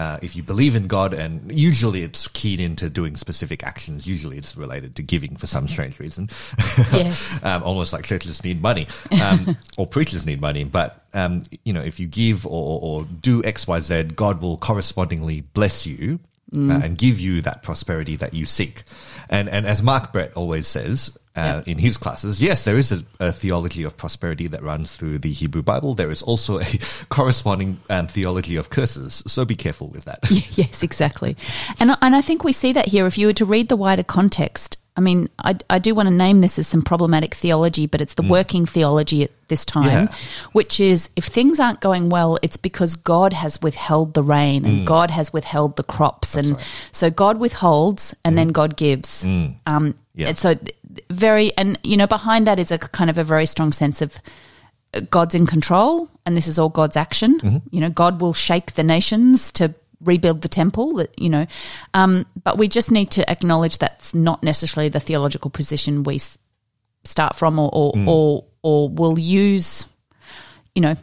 uh, 0.00 0.18
if 0.22 0.34
you 0.34 0.42
believe 0.42 0.76
in 0.76 0.86
God, 0.86 1.12
and 1.12 1.52
usually 1.52 2.02
it's 2.02 2.26
keyed 2.26 2.58
into 2.58 2.88
doing 2.88 3.16
specific 3.16 3.62
actions, 3.62 4.06
usually 4.06 4.38
it's 4.38 4.56
related 4.56 4.96
to 4.96 5.02
giving 5.02 5.36
for 5.36 5.46
some 5.46 5.68
strange 5.68 6.00
reason. 6.00 6.30
Yes. 6.90 7.38
um, 7.44 7.62
almost 7.62 7.92
like 7.92 8.04
churches 8.04 8.42
need 8.42 8.62
money 8.62 8.86
um, 9.22 9.56
or 9.78 9.86
preachers 9.86 10.24
need 10.26 10.40
money. 10.40 10.64
But 10.64 11.04
um, 11.12 11.42
you 11.64 11.72
know, 11.74 11.82
if 11.82 12.00
you 12.00 12.06
give 12.06 12.46
or, 12.46 12.80
or 12.80 13.04
do 13.04 13.44
X, 13.44 13.66
Y, 13.68 13.80
Z, 13.80 14.02
God 14.16 14.40
will 14.40 14.56
correspondingly 14.56 15.42
bless 15.42 15.86
you 15.86 16.18
uh, 16.54 16.80
and 16.82 16.98
give 16.98 17.20
you 17.20 17.40
that 17.42 17.62
prosperity 17.62 18.16
that 18.16 18.34
you 18.34 18.44
seek. 18.44 18.82
And 19.28 19.48
and 19.48 19.66
as 19.66 19.82
Mark 19.82 20.12
Brett 20.12 20.32
always 20.34 20.66
says 20.66 21.16
uh, 21.36 21.62
in 21.66 21.78
his 21.78 21.96
classes, 21.96 22.42
yes, 22.42 22.64
there 22.64 22.76
is 22.76 22.90
a, 22.90 23.04
a 23.20 23.32
theology 23.32 23.84
of 23.84 23.96
prosperity 23.96 24.48
that 24.48 24.62
runs 24.62 24.96
through 24.96 25.18
the 25.18 25.30
Hebrew 25.30 25.62
Bible. 25.62 25.94
There 25.94 26.10
is 26.10 26.22
also 26.22 26.58
a 26.58 26.64
corresponding 27.08 27.78
um, 27.88 28.08
theology 28.08 28.56
of 28.56 28.70
curses. 28.70 29.22
So 29.26 29.44
be 29.44 29.54
careful 29.54 29.88
with 29.88 30.04
that. 30.06 30.18
yes, 30.58 30.82
exactly. 30.82 31.36
And 31.78 31.96
and 32.02 32.16
I 32.16 32.20
think 32.20 32.42
we 32.42 32.52
see 32.52 32.72
that 32.72 32.86
here. 32.86 33.06
If 33.06 33.16
you 33.16 33.28
were 33.28 33.32
to 33.34 33.44
read 33.44 33.68
the 33.68 33.76
wider 33.76 34.02
context, 34.02 34.79
I 34.96 35.00
mean, 35.00 35.28
I, 35.38 35.54
I 35.70 35.78
do 35.78 35.94
want 35.94 36.08
to 36.08 36.14
name 36.14 36.40
this 36.40 36.58
as 36.58 36.66
some 36.66 36.82
problematic 36.82 37.34
theology, 37.34 37.86
but 37.86 38.00
it's 38.00 38.14
the 38.14 38.22
mm. 38.22 38.28
working 38.28 38.66
theology 38.66 39.22
at 39.22 39.30
this 39.48 39.64
time, 39.64 39.86
Yeah. 39.86 40.14
which 40.52 40.80
is 40.80 41.10
if 41.16 41.24
things 41.24 41.60
aren't 41.60 41.80
going 41.80 42.08
well, 42.10 42.38
it's 42.42 42.56
because 42.56 42.96
God 42.96 43.32
has 43.32 43.62
withheld 43.62 44.14
the 44.14 44.22
rain 44.22 44.64
and 44.64 44.80
mm. 44.80 44.84
God 44.84 45.10
has 45.10 45.32
withheld 45.32 45.76
the 45.76 45.84
crops, 45.84 46.34
and 46.34 46.56
so 46.92 47.10
God 47.10 47.38
withholds 47.38 48.14
and 48.24 48.36
then 48.36 48.50
mm. 48.50 48.52
God 48.52 48.76
gives. 48.76 49.24
Um, 49.24 49.94
Yeah. 50.14 50.28
and 50.28 50.36
so 50.36 50.54
very, 51.08 51.52
and 51.56 51.78
you 51.82 51.96
know, 51.96 52.06
behind 52.06 52.46
that 52.46 52.58
is 52.58 52.70
a 52.70 52.78
kind 52.78 53.10
of 53.10 53.16
a 53.18 53.24
very 53.24 53.46
strong 53.46 53.72
sense 53.72 54.02
of 54.02 54.18
uh, 54.92 55.00
God's 55.08 55.34
in 55.34 55.46
control 55.46 56.10
and 56.26 56.36
this 56.36 56.48
is 56.48 56.58
all 56.58 56.68
God's 56.68 56.96
action. 56.96 57.38
Mm-hmm. 57.40 57.58
You 57.70 57.80
know, 57.80 57.90
God 57.90 58.20
will 58.20 58.32
shake 58.32 58.72
the 58.72 58.82
nations 58.82 59.50
to 59.52 59.74
rebuild 60.02 60.40
the 60.42 60.48
temple 60.48 60.94
that 60.94 61.18
you 61.20 61.28
know 61.28 61.46
um, 61.94 62.24
but 62.44 62.56
we 62.58 62.68
just 62.68 62.90
need 62.90 63.10
to 63.10 63.28
acknowledge 63.30 63.78
that's 63.78 64.14
not 64.14 64.42
necessarily 64.42 64.88
the 64.88 65.00
theological 65.00 65.50
position 65.50 66.02
we 66.04 66.14
s- 66.16 66.38
start 67.04 67.36
from 67.36 67.58
or 67.58 67.70
or, 67.72 67.92
or 68.06 68.44
or 68.62 68.88
will 68.88 69.18
use 69.18 69.86
you 70.74 70.80
know 70.82 70.94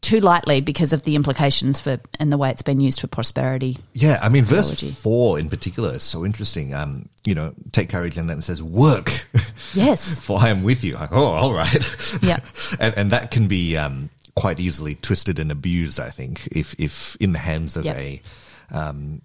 too 0.00 0.20
lightly 0.20 0.60
because 0.60 0.92
of 0.92 1.02
the 1.04 1.14
implications 1.14 1.80
for 1.80 1.98
and 2.20 2.30
the 2.30 2.36
way 2.36 2.50
it's 2.50 2.60
been 2.60 2.78
used 2.78 3.00
for 3.00 3.06
prosperity 3.06 3.78
Yeah, 3.94 4.18
I 4.20 4.28
mean, 4.28 4.44
verse 4.44 4.66
Theology. 4.66 4.90
four 4.90 5.38
in 5.38 5.48
particular 5.48 5.94
is 5.94 6.02
so 6.02 6.26
interesting. 6.26 6.74
Um, 6.74 7.08
you 7.24 7.34
know, 7.34 7.54
take 7.72 7.88
courage, 7.88 8.18
and 8.18 8.28
then 8.28 8.38
it 8.38 8.42
says, 8.42 8.62
"Work, 8.62 9.26
yes 9.72 10.20
for 10.26 10.38
I 10.38 10.50
am 10.50 10.62
with 10.62 10.84
you." 10.84 10.92
Like, 10.92 11.10
oh, 11.10 11.24
all 11.24 11.54
right. 11.54 11.82
Yeah. 12.22 12.40
and 12.80 12.92
and 12.98 13.10
that 13.12 13.30
can 13.30 13.48
be 13.48 13.78
um, 13.78 14.10
quite 14.36 14.58
easily 14.60 14.94
twisted 14.96 15.38
and 15.38 15.50
abused. 15.52 16.00
I 16.00 16.10
think 16.10 16.48
if 16.52 16.74
if 16.78 17.16
in 17.20 17.32
the 17.32 17.38
hands 17.38 17.76
of 17.76 17.84
Yep. 17.84 17.96
a 17.96 18.22
um, 18.70 19.22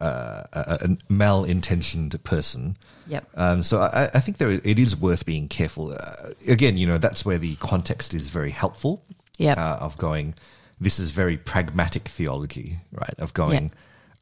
uh, 0.00 0.42
a, 0.52 0.78
a 0.82 0.88
malintentioned 1.12 2.20
person. 2.24 2.76
Yep. 3.06 3.28
Um, 3.36 3.62
so 3.62 3.80
I, 3.80 4.10
I 4.14 4.20
think 4.20 4.38
there 4.38 4.50
it 4.50 4.78
is 4.78 4.96
worth 4.96 5.24
being 5.24 5.48
careful. 5.48 5.92
Uh, 5.92 6.30
again, 6.48 6.76
you 6.76 6.86
know, 6.86 6.98
that's 6.98 7.24
where 7.24 7.38
the 7.38 7.54
context 7.56 8.12
is 8.14 8.30
very 8.30 8.50
helpful. 8.50 9.04
Yep. 9.38 9.58
Uh, 9.58 9.78
of 9.80 9.96
going, 9.98 10.34
this 10.80 10.98
is 10.98 11.10
very 11.12 11.36
pragmatic 11.36 12.08
theology, 12.08 12.78
right? 12.92 13.14
Of 13.18 13.32
going, 13.32 13.62
Yep. 13.64 13.72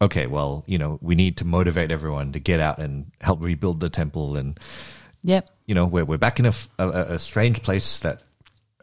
okay, 0.03 0.27
well, 0.27 0.65
you 0.67 0.79
know, 0.79 0.99
we 1.03 1.15
need 1.15 1.39
to 1.39 1.45
motivate 1.45 1.91
everyone 1.91 2.33
to 2.33 2.39
get 2.41 2.61
out 2.61 2.79
and 2.79 3.11
help 3.21 3.41
rebuild 3.43 3.81
the 3.81 3.91
temple, 3.91 4.37
and 4.37 4.59
yep 5.23 5.51
you 5.67 5.75
know, 5.75 5.85
we're 5.87 6.05
we're 6.05 6.19
back 6.19 6.39
in 6.41 6.47
a 6.47 6.53
a 6.79 7.19
strange 7.19 7.63
place 7.63 8.01
that 8.01 8.23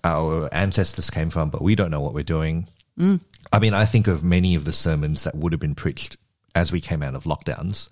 our 0.04 0.50
ancestors 0.54 1.10
came 1.10 1.30
from, 1.30 1.50
but 1.50 1.62
we 1.62 1.76
don't 1.76 1.92
know 1.92 2.02
what 2.02 2.14
we're 2.14 2.24
doing. 2.24 2.68
Mm. 3.00 3.20
I 3.52 3.60
mean, 3.60 3.74
I 3.74 3.86
think 3.86 4.08
of 4.08 4.24
many 4.24 4.56
of 4.56 4.66
the 4.66 4.72
sermons 4.72 5.24
that 5.24 5.36
would 5.36 5.54
have 5.54 5.60
been 5.60 5.76
preached 5.76 6.18
as 6.56 6.72
we 6.72 6.82
came 6.82 7.04
out 7.04 7.16
of 7.16 7.24
lockdowns. 7.26 7.90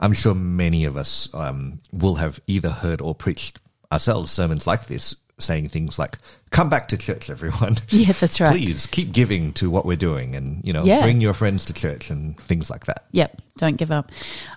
I'm 0.00 0.12
sure 0.12 0.34
many 0.34 0.84
of 0.84 0.96
us 0.96 1.32
um, 1.34 1.80
will 1.92 2.16
have 2.16 2.38
either 2.46 2.68
heard 2.68 3.00
or 3.00 3.14
preached 3.14 3.58
ourselves 3.90 4.30
sermons 4.30 4.66
like 4.66 4.86
this, 4.86 5.16
saying 5.38 5.70
things 5.70 5.98
like, 5.98 6.18
"Come 6.50 6.68
back 6.68 6.88
to 6.88 6.98
church, 6.98 7.30
everyone." 7.30 7.76
Yeah, 7.88 8.12
that's 8.12 8.38
right. 8.40 8.50
Please 8.50 8.84
keep 8.86 9.12
giving 9.12 9.52
to 9.54 9.70
what 9.70 9.86
we're 9.86 9.96
doing, 9.96 10.34
and 10.34 10.60
you 10.64 10.72
know, 10.74 10.84
Yeah. 10.84 11.02
bring 11.02 11.22
your 11.22 11.32
friends 11.32 11.64
to 11.66 11.72
church 11.72 12.10
and 12.10 12.38
things 12.40 12.68
like 12.68 12.84
that. 12.86 13.06
Yep, 13.12 13.40
don't 13.56 13.76
give 13.76 13.90
up. 13.90 14.12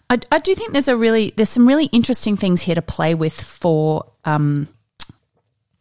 I, 0.10 0.20
I 0.32 0.40
do 0.40 0.54
think 0.56 0.74
there's 0.74 0.90
a 0.90 0.98
really 0.98 1.34
there's 1.38 1.50
some 1.50 1.66
really 1.68 1.86
interesting 1.86 2.36
things 2.36 2.62
here 2.62 2.76
to 2.76 2.82
play 2.82 3.16
with 3.16 3.40
for 3.40 4.12
um, 4.26 4.68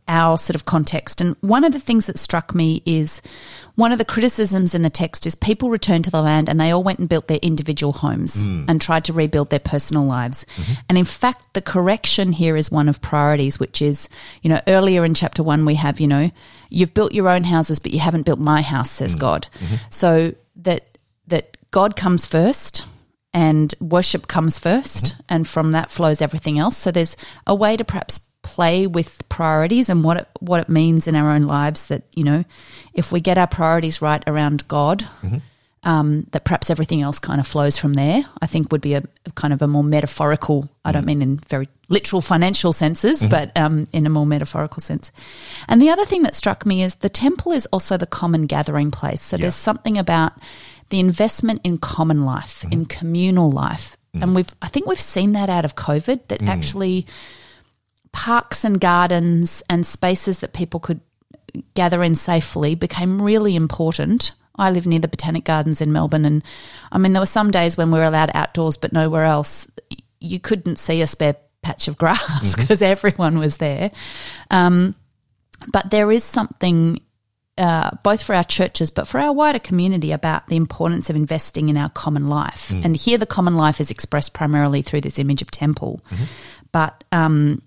our 0.08 0.38
sort 0.38 0.54
of 0.54 0.64
context. 0.64 1.20
And 1.20 1.36
one 1.40 1.64
of 1.64 1.72
the 1.72 1.78
things 1.78 2.06
that 2.06 2.18
struck 2.18 2.54
me 2.54 2.82
is 2.86 3.22
one 3.74 3.92
of 3.92 3.98
the 3.98 4.04
criticisms 4.04 4.74
in 4.74 4.82
the 4.82 4.90
text 4.90 5.26
is 5.26 5.34
people 5.34 5.70
returned 5.70 6.04
to 6.04 6.10
the 6.10 6.22
land 6.22 6.48
and 6.48 6.58
they 6.58 6.72
all 6.72 6.82
went 6.82 6.98
and 6.98 7.08
built 7.08 7.28
their 7.28 7.38
individual 7.42 7.92
homes 7.92 8.42
hmm. 8.42 8.64
and 8.66 8.80
tried 8.80 9.04
to 9.04 9.12
rebuild 9.12 9.50
their 9.50 9.60
personal 9.60 10.04
lives. 10.04 10.44
Mm-hmm. 10.56 10.72
And 10.88 10.98
in 10.98 11.04
fact, 11.04 11.54
the 11.54 11.62
correction 11.62 12.32
here 12.32 12.56
is 12.56 12.70
one 12.70 12.88
of 12.88 13.00
priorities, 13.00 13.60
which 13.60 13.80
is, 13.80 14.08
you 14.42 14.50
know, 14.50 14.60
earlier 14.66 15.04
in 15.04 15.14
chapter 15.14 15.42
one, 15.42 15.64
we 15.64 15.76
have, 15.76 16.00
you 16.00 16.08
know, 16.08 16.30
you've 16.70 16.94
built 16.94 17.14
your 17.14 17.28
own 17.28 17.44
houses, 17.44 17.78
but 17.78 17.92
you 17.92 18.00
haven't 18.00 18.26
built 18.26 18.40
my 18.40 18.62
house, 18.62 18.90
says 18.90 19.14
hmm. 19.14 19.20
God. 19.20 19.46
Mm-hmm. 19.60 19.74
So 19.90 20.34
that, 20.56 20.98
that 21.28 21.56
God 21.70 21.94
comes 21.94 22.26
first 22.26 22.82
and 23.34 23.74
worship 23.80 24.26
comes 24.26 24.58
1st 24.58 25.12
mm-hmm. 25.12 25.20
and 25.28 25.46
from 25.46 25.72
that 25.72 25.90
flows 25.90 26.22
everything 26.22 26.58
else. 26.58 26.76
So 26.76 26.90
there's 26.90 27.16
a 27.46 27.54
way 27.54 27.76
to 27.76 27.84
perhaps 27.84 28.20
play 28.48 28.86
with 28.86 29.28
priorities 29.28 29.90
and 29.90 30.02
what 30.02 30.16
it, 30.16 30.28
what 30.40 30.60
it 30.60 30.68
means 30.70 31.06
in 31.06 31.14
our 31.14 31.30
own 31.30 31.42
lives 31.42 31.84
that 31.84 32.02
you 32.14 32.24
know 32.24 32.44
if 32.94 33.12
we 33.12 33.20
get 33.20 33.36
our 33.36 33.46
priorities 33.46 34.00
right 34.00 34.24
around 34.26 34.66
God, 34.68 35.00
mm-hmm. 35.22 35.38
um, 35.82 36.26
that 36.32 36.44
perhaps 36.44 36.70
everything 36.70 37.02
else 37.02 37.18
kind 37.18 37.40
of 37.40 37.46
flows 37.46 37.76
from 37.76 37.94
there. 37.94 38.24
I 38.40 38.46
think 38.46 38.72
would 38.72 38.80
be 38.80 38.94
a, 38.94 39.02
a 39.26 39.30
kind 39.32 39.52
of 39.52 39.60
a 39.60 39.68
more 39.68 39.84
metaphorical. 39.84 40.68
I 40.84 40.92
don't 40.92 41.02
mm-hmm. 41.02 41.20
mean 41.20 41.22
in 41.22 41.36
very 41.36 41.68
literal 41.88 42.22
financial 42.22 42.72
senses, 42.72 43.20
mm-hmm. 43.20 43.30
but 43.30 43.56
um, 43.56 43.86
in 43.92 44.06
a 44.06 44.10
more 44.10 44.26
metaphorical 44.26 44.80
sense. 44.80 45.12
And 45.68 45.80
the 45.80 45.90
other 45.90 46.06
thing 46.06 46.22
that 46.22 46.34
struck 46.34 46.64
me 46.64 46.82
is 46.82 46.96
the 46.96 47.08
temple 47.08 47.52
is 47.52 47.66
also 47.66 47.96
the 47.96 48.06
common 48.06 48.46
gathering 48.46 48.90
place. 48.90 49.22
So 49.22 49.36
Yeah. 49.36 49.42
there's 49.42 49.54
something 49.54 49.98
about 49.98 50.32
the 50.88 51.00
investment 51.00 51.60
in 51.64 51.76
common 51.78 52.24
life, 52.24 52.64
in 52.70 52.86
communal 52.86 53.50
life. 53.50 53.96
Mm. 54.14 54.22
And 54.22 54.34
we've, 54.34 54.54
I 54.62 54.68
think 54.68 54.86
we've 54.86 55.00
seen 55.00 55.32
that 55.32 55.50
out 55.50 55.64
of 55.64 55.76
COVID 55.76 56.28
that 56.28 56.40
mm. 56.40 56.48
actually 56.48 57.06
parks 58.12 58.64
and 58.64 58.80
gardens 58.80 59.62
and 59.68 59.86
spaces 59.86 60.38
that 60.40 60.52
people 60.52 60.80
could 60.80 61.00
gather 61.74 62.02
in 62.02 62.14
safely 62.14 62.74
became 62.74 63.20
really 63.20 63.56
important. 63.56 64.32
I 64.56 64.70
live 64.70 64.86
near 64.86 64.98
the 64.98 65.08
Botanic 65.08 65.44
Gardens 65.44 65.80
in 65.80 65.92
Melbourne, 65.92 66.24
and 66.24 66.42
I 66.90 66.98
mean, 66.98 67.12
there 67.12 67.22
were 67.22 67.26
some 67.26 67.50
days 67.50 67.76
when 67.76 67.90
we 67.90 67.98
were 67.98 68.04
allowed 68.04 68.30
outdoors 68.34 68.76
but 68.76 68.92
nowhere 68.92 69.24
else. 69.24 69.70
You 70.20 70.40
couldn't 70.40 70.76
see 70.76 71.00
a 71.00 71.06
spare 71.06 71.36
patch 71.62 71.86
of 71.88 71.96
grass 71.96 72.56
because 72.56 72.82
everyone 72.82 73.38
was 73.38 73.58
there. 73.58 73.92
Um, 74.50 74.94
but 75.72 75.90
there 75.90 76.10
is 76.10 76.24
something 76.24 77.00
uh, 77.56 77.90
both 78.04 78.22
for 78.22 78.34
our 78.34 78.44
churches 78.44 78.90
but 78.90 79.08
for 79.08 79.18
our 79.18 79.32
wider 79.32 79.58
community 79.58 80.12
about 80.12 80.46
the 80.46 80.54
importance 80.56 81.10
of 81.10 81.16
investing 81.16 81.68
in 81.68 81.76
our 81.76 81.88
common 81.88 82.26
life. 82.26 82.70
And 82.84 82.96
here 82.96 83.18
the 83.18 83.26
common 83.26 83.56
life 83.56 83.80
is 83.80 83.90
expressed 83.90 84.32
primarily 84.32 84.82
through 84.82 85.00
this 85.00 85.18
image 85.18 85.42
of 85.42 85.50
temple. 85.50 86.00
But 86.70 87.02
um, 87.10 87.60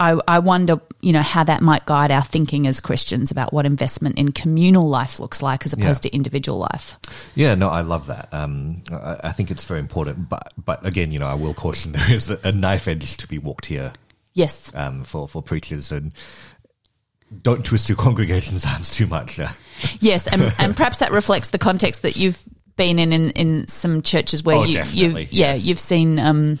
I, 0.00 0.18
I 0.28 0.38
wonder, 0.38 0.80
you 1.00 1.12
know, 1.12 1.22
how 1.22 1.42
that 1.44 1.60
might 1.60 1.84
guide 1.84 2.12
our 2.12 2.22
thinking 2.22 2.66
as 2.68 2.80
Christians 2.80 3.32
about 3.32 3.52
what 3.52 3.66
investment 3.66 4.16
in 4.16 4.30
communal 4.30 4.88
life 4.88 5.18
looks 5.18 5.42
like 5.42 5.64
as 5.66 5.72
opposed 5.72 6.04
Yeah. 6.04 6.10
to 6.10 6.14
individual 6.16 6.58
life. 6.58 6.96
Yeah, 7.34 7.56
no, 7.56 7.68
I 7.68 7.80
love 7.80 8.06
that. 8.06 8.28
Um, 8.32 8.82
I, 8.92 9.16
I 9.24 9.32
think 9.32 9.50
it's 9.50 9.64
very 9.64 9.80
important, 9.80 10.28
but 10.28 10.52
but 10.64 10.86
again, 10.86 11.10
you 11.10 11.18
know, 11.18 11.26
I 11.26 11.34
will 11.34 11.52
caution 11.54 11.92
there 11.98 12.12
is 12.12 12.30
a 12.30 12.52
knife 12.52 12.86
edge 12.86 13.16
to 13.16 13.26
be 13.26 13.38
walked 13.38 13.66
here 13.66 13.92
Yes. 14.34 14.70
um, 14.74 15.02
for 15.02 15.26
for 15.26 15.42
preachers, 15.42 15.90
and 15.90 16.14
don't 17.42 17.64
twist 17.64 17.88
your 17.88 17.96
congregation's 17.98 18.64
arms 18.72 18.90
too 18.90 19.06
much. 19.08 19.36
Yeah, 19.38 19.52
Yes, 20.00 20.26
and, 20.28 20.42
and 20.60 20.76
perhaps 20.76 21.00
that 21.00 21.10
reflects 21.12 21.48
the 21.48 21.58
context 21.58 22.02
that 22.02 22.16
you've 22.16 22.42
been 22.76 23.00
in 23.00 23.12
in, 23.12 23.30
in 23.30 23.66
some 23.66 24.02
churches 24.02 24.44
where 24.44 24.56
Oh, 24.56 24.62
you, 24.62 24.68
you 24.68 24.74
definitely, 24.74 25.28
yeah 25.32 25.54
yes. 25.54 25.64
you've 25.64 25.80
seen 25.80 26.20
um 26.20 26.60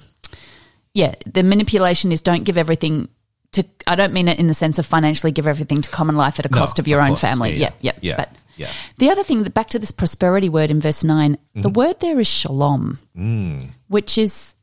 yeah 0.92 1.14
the 1.32 1.44
manipulation 1.44 2.10
is 2.10 2.20
don't 2.20 2.42
give 2.42 2.58
everything 2.58 3.08
to 3.52 3.64
I 3.86 3.94
don't 3.94 4.12
mean 4.12 4.28
it 4.28 4.38
in 4.38 4.46
the 4.46 4.54
sense 4.54 4.78
of 4.78 4.86
financially 4.86 5.32
give 5.32 5.46
everything 5.46 5.80
to 5.82 5.88
common 5.90 6.16
life 6.16 6.38
at 6.38 6.46
a 6.46 6.50
No, 6.50 6.58
cost 6.58 6.78
of 6.78 6.86
your 6.88 7.00
of 7.00 7.04
own 7.04 7.10
course. 7.10 7.20
family 7.22 7.52
Yeah, 7.56 7.70
yeah 7.80 7.92
yeah. 7.92 8.10
yeah, 8.10 8.16
but 8.16 8.30
yeah. 8.56 8.70
the 8.98 9.10
other 9.10 9.22
thing 9.24 9.42
that 9.44 9.54
back 9.54 9.68
to 9.68 9.78
this 9.78 9.90
prosperity 9.90 10.48
word 10.48 10.70
in 10.70 10.80
verse 10.80 11.02
9 11.02 11.32
Mm-hmm. 11.36 11.60
the 11.62 11.70
word 11.70 12.00
there 12.00 12.20
is 12.20 12.28
shalom 12.28 12.98
Mm. 13.16 13.70
which 13.88 14.18
is 14.18 14.54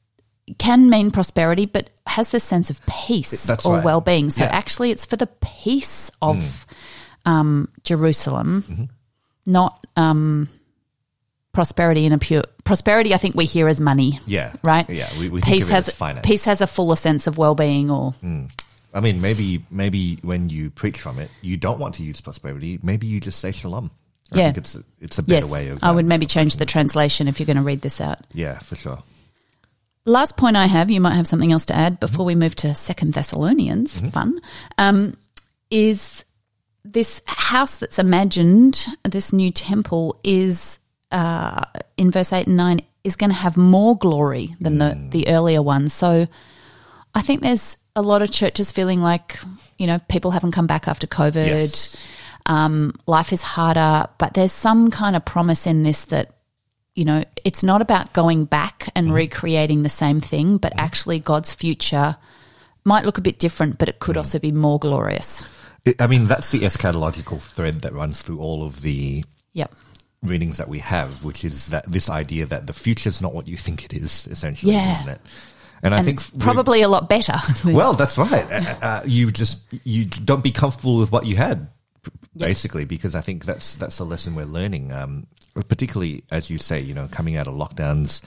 can 0.60 0.90
mean 0.92 1.10
prosperity 1.10 1.66
but 1.66 1.90
has 2.06 2.30
this 2.30 2.44
sense 2.44 2.70
of 2.70 2.80
peace 2.86 3.46
That's 3.46 3.66
or 3.66 3.76
right. 3.78 3.84
well-being 3.84 4.30
so 4.30 4.44
Yeah. 4.44 4.52
actually 4.52 4.92
it's 4.92 5.06
for 5.06 5.16
the 5.18 5.28
peace 5.42 6.12
of 6.22 6.68
um, 7.26 7.70
Jerusalem 7.84 8.64
Mm-hmm. 8.70 8.84
not 9.48 9.88
um, 9.96 10.48
prosperity 11.54 12.06
in 12.06 12.12
a 12.14 12.18
pure 12.20 12.44
prosperity. 12.66 13.14
I 13.14 13.18
think 13.18 13.36
we 13.36 13.46
hear 13.46 13.68
as 13.68 13.80
money. 13.80 14.20
Yeah. 14.28 14.54
right. 14.64 14.90
Yeah, 14.90 15.08
we- 15.18 15.30
we 15.30 15.40
think 15.42 15.54
peace 15.54 15.70
has 15.70 15.88
as 15.88 15.96
finance. 15.96 16.26
peace 16.28 16.46
has 16.46 16.62
a 16.62 16.68
fuller 16.68 16.96
sense 16.98 17.28
of 17.28 17.38
well 17.38 17.56
being, 17.56 17.90
or 17.90 18.14
I 18.96 19.02
mean, 19.02 19.22
maybe 19.22 19.64
maybe 19.70 20.18
when 20.24 20.50
you 20.50 20.72
preach 20.72 21.00
from 21.00 21.20
it, 21.20 21.30
you 21.42 21.58
don't 21.58 21.80
want 21.80 21.96
to 21.96 22.04
use 22.04 22.22
prosperity. 22.22 22.80
Maybe 22.82 23.06
you 23.06 23.20
just 23.20 23.40
say 23.40 23.52
shalom. 23.52 23.92
I 24.32 24.38
Yeah. 24.38 24.44
think 24.46 24.58
it's 24.58 24.76
a, 24.76 24.84
it's 25.00 25.18
a 25.20 25.24
better 25.24 25.46
yes, 25.46 25.52
way 25.52 25.68
of. 25.68 25.84
I 25.84 25.92
would 25.92 26.06
maybe 26.06 26.26
change 26.26 26.56
the 26.56 26.66
translation 26.66 27.28
if 27.28 27.40
you're 27.40 27.46
going 27.46 27.58
to 27.58 27.64
read 27.64 27.82
this 27.82 28.02
out. 28.02 28.20
Yeah, 28.34 28.58
for 28.60 28.76
sure. 28.76 29.04
Last 30.06 30.38
point 30.38 30.56
I 30.56 30.68
have, 30.68 30.90
you 30.90 31.02
might 31.02 31.16
have 31.16 31.28
something 31.28 31.52
else 31.52 31.66
to 31.68 31.76
add 31.76 32.00
before 32.00 32.26
we 32.26 32.36
move 32.36 32.56
to 32.58 32.74
Second 32.74 33.14
Thessalonians. 33.14 34.02
Fun 34.12 34.40
um, 34.78 35.18
is 35.70 36.24
this 36.84 37.22
house 37.28 37.76
that's 37.76 38.00
imagined, 38.00 38.86
this 39.04 39.34
new 39.34 39.52
temple 39.52 40.20
is 40.24 40.80
uh, 41.12 41.62
in 41.98 42.12
verse 42.12 42.32
eight 42.34 42.48
and 42.48 42.56
nine 42.58 42.82
is 43.04 43.16
going 43.16 43.32
to 43.32 43.36
have 43.36 43.58
more 43.58 43.98
glory 43.98 44.56
than 44.60 44.78
the 44.78 44.96
the 45.12 45.28
earlier 45.28 45.62
one. 45.62 45.90
So 45.90 46.28
I 47.14 47.22
think 47.22 47.42
there's 47.42 47.78
a 47.96 48.02
lot 48.02 48.22
of 48.22 48.32
churches 48.32 48.72
feeling 48.72 49.02
like 49.02 49.40
you 49.78 49.88
know 49.88 50.00
people 50.10 50.32
haven't 50.32 50.52
come 50.52 50.68
back 50.68 50.88
after 50.88 51.08
COVID. 51.08 51.48
Yes. 51.48 51.98
Um, 52.48 52.94
life 53.08 53.34
is 53.34 53.42
harder, 53.42 54.08
but 54.20 54.36
there's 54.36 54.52
some 54.52 54.92
kind 54.92 55.16
of 55.16 55.26
promise 55.26 55.66
in 55.66 55.82
this 55.82 56.04
that 56.06 56.36
you 56.96 57.04
know, 57.04 57.24
it's 57.44 57.64
not 57.64 57.82
about 57.82 58.14
going 58.14 58.46
back 58.46 58.90
and 58.96 59.08
mm-hmm. 59.08 59.16
recreating 59.16 59.84
the 59.84 59.90
same 59.90 60.22
thing, 60.22 60.58
but 60.58 60.72
mm-hmm. 60.72 60.86
actually 60.86 61.20
God's 61.20 61.54
future 61.54 62.16
might 62.86 63.06
look 63.06 63.18
a 63.18 63.22
bit 63.22 63.38
different, 63.38 63.78
but 63.78 63.90
it 63.90 64.00
could 64.00 64.14
mm-hmm. 64.14 64.20
also 64.20 64.40
be 64.40 64.52
more 64.52 64.80
glorious. 64.80 65.46
It, 65.84 66.02
I 66.02 66.08
mean, 66.08 66.26
that's 66.26 66.52
the 66.52 66.62
eschatological 66.62 67.42
thread 67.42 67.82
that 67.82 67.94
runs 67.94 68.22
through 68.22 68.40
all 68.40 68.64
of 68.64 68.82
the 68.82 69.24
Yep. 69.54 69.76
readings 70.24 70.58
that 70.58 70.68
we 70.68 70.80
have, 70.80 71.24
which 71.24 71.46
is 71.46 71.68
that 71.68 71.90
this 71.90 72.10
idea 72.10 72.46
that 72.46 72.68
the 72.68 72.74
future 72.74 73.10
is 73.10 73.22
not 73.22 73.34
what 73.34 73.48
you 73.48 73.58
think 73.58 73.86
it 73.86 73.94
is, 73.94 74.28
essentially, 74.32 74.74
Yeah. 74.74 74.94
isn't 74.94 75.10
it? 75.10 75.22
And 75.84 75.94
I 75.94 76.02
think 76.02 76.18
it's 76.18 76.30
probably 76.30 76.82
a 76.82 76.88
lot 76.88 77.10
better. 77.10 77.36
well, 77.66 77.94
that's 77.94 78.18
right. 78.18 78.52
Uh, 78.52 78.76
uh, 78.82 79.02
you 79.06 79.32
just 79.32 79.64
you 79.84 80.06
don't 80.06 80.44
be 80.44 80.52
comfortable 80.52 80.98
with 80.98 81.12
what 81.12 81.26
you 81.26 81.36
had, 81.36 81.68
basically, 82.36 82.86
because 82.86 83.14
I 83.14 83.22
think 83.22 83.46
that's 83.46 83.76
that's 83.76 83.98
the 83.98 84.06
lesson 84.06 84.36
we're 84.36 84.46
learning. 84.46 84.92
Um, 84.92 85.28
particularly 85.68 86.24
as 86.32 86.50
you 86.50 86.58
say, 86.58 86.80
you 86.80 86.94
know, 86.94 87.08
coming 87.12 87.38
out 87.38 87.48
of 87.48 87.54
lockdowns, 87.54 88.22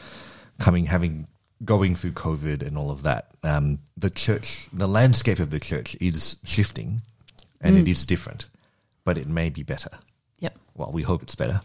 coming 0.59 0.87
having 0.87 1.27
going 1.65 1.97
through 1.97 2.13
COVID 2.13 2.63
and 2.63 2.79
all 2.79 2.91
of 2.91 3.03
that. 3.03 3.33
Um, 3.43 3.81
the 3.97 4.11
church, 4.11 4.69
the 4.73 4.87
landscape 4.87 5.41
of 5.41 5.51
the 5.51 5.61
church 5.61 5.97
is 6.01 6.37
shifting, 6.45 7.03
and 7.61 7.77
it 7.77 7.89
is 7.89 8.07
different, 8.07 8.47
but 9.05 9.19
it 9.19 9.27
may 9.27 9.51
be 9.51 9.63
better. 9.63 9.91
yep. 10.39 10.57
Well, 10.75 10.93
we 10.93 11.03
hope 11.03 11.23
it's 11.23 11.35
better. 11.35 11.61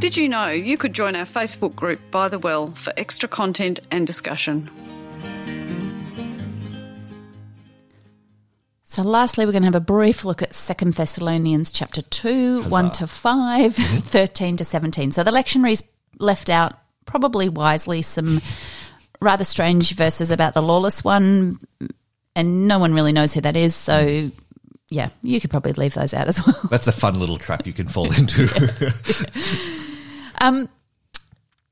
Did 0.00 0.16
you 0.16 0.30
know 0.30 0.48
you 0.48 0.78
could 0.78 0.94
join 0.94 1.14
our 1.14 1.26
Facebook 1.26 1.74
group 1.74 2.00
By 2.10 2.28
the 2.28 2.38
Well 2.38 2.68
for 2.68 2.90
extra 2.96 3.28
content 3.28 3.80
and 3.90 4.06
discussion? 4.06 4.70
So 8.84 9.02
lastly, 9.02 9.44
we're 9.44 9.52
going 9.52 9.60
to 9.62 9.66
have 9.66 9.74
a 9.74 9.80
brief 9.80 10.24
look 10.24 10.40
at 10.40 10.54
Second 10.54 10.94
Thessalonians 10.94 11.70
chapter 11.70 12.00
2, 12.00 12.62
1 12.62 12.90
to 12.92 13.06
5, 13.06 13.76
mm-hmm. 13.76 13.96
13 13.98 14.56
to 14.56 14.64
17. 14.64 15.12
So 15.12 15.22
the 15.22 15.30
lectionaries 15.30 15.82
left 16.18 16.48
out, 16.48 16.72
probably 17.04 17.50
wisely, 17.50 18.00
some 18.00 18.40
rather 19.20 19.44
strange 19.44 19.94
verses 19.94 20.30
about 20.30 20.54
the 20.54 20.62
lawless 20.62 21.04
one, 21.04 21.58
and 22.34 22.66
no 22.66 22.78
one 22.78 22.94
really 22.94 23.12
knows 23.12 23.34
who 23.34 23.42
that 23.42 23.54
is. 23.54 23.74
So, 23.74 24.30
yeah, 24.88 25.10
you 25.22 25.42
could 25.42 25.50
probably 25.50 25.74
leave 25.74 25.92
those 25.92 26.14
out 26.14 26.26
as 26.26 26.44
well. 26.46 26.58
That's 26.70 26.86
a 26.86 26.92
fun 26.92 27.20
little 27.20 27.36
trap 27.36 27.66
you 27.66 27.74
can 27.74 27.86
fall 27.86 28.10
into. 28.10 28.48
Um, 30.40 30.68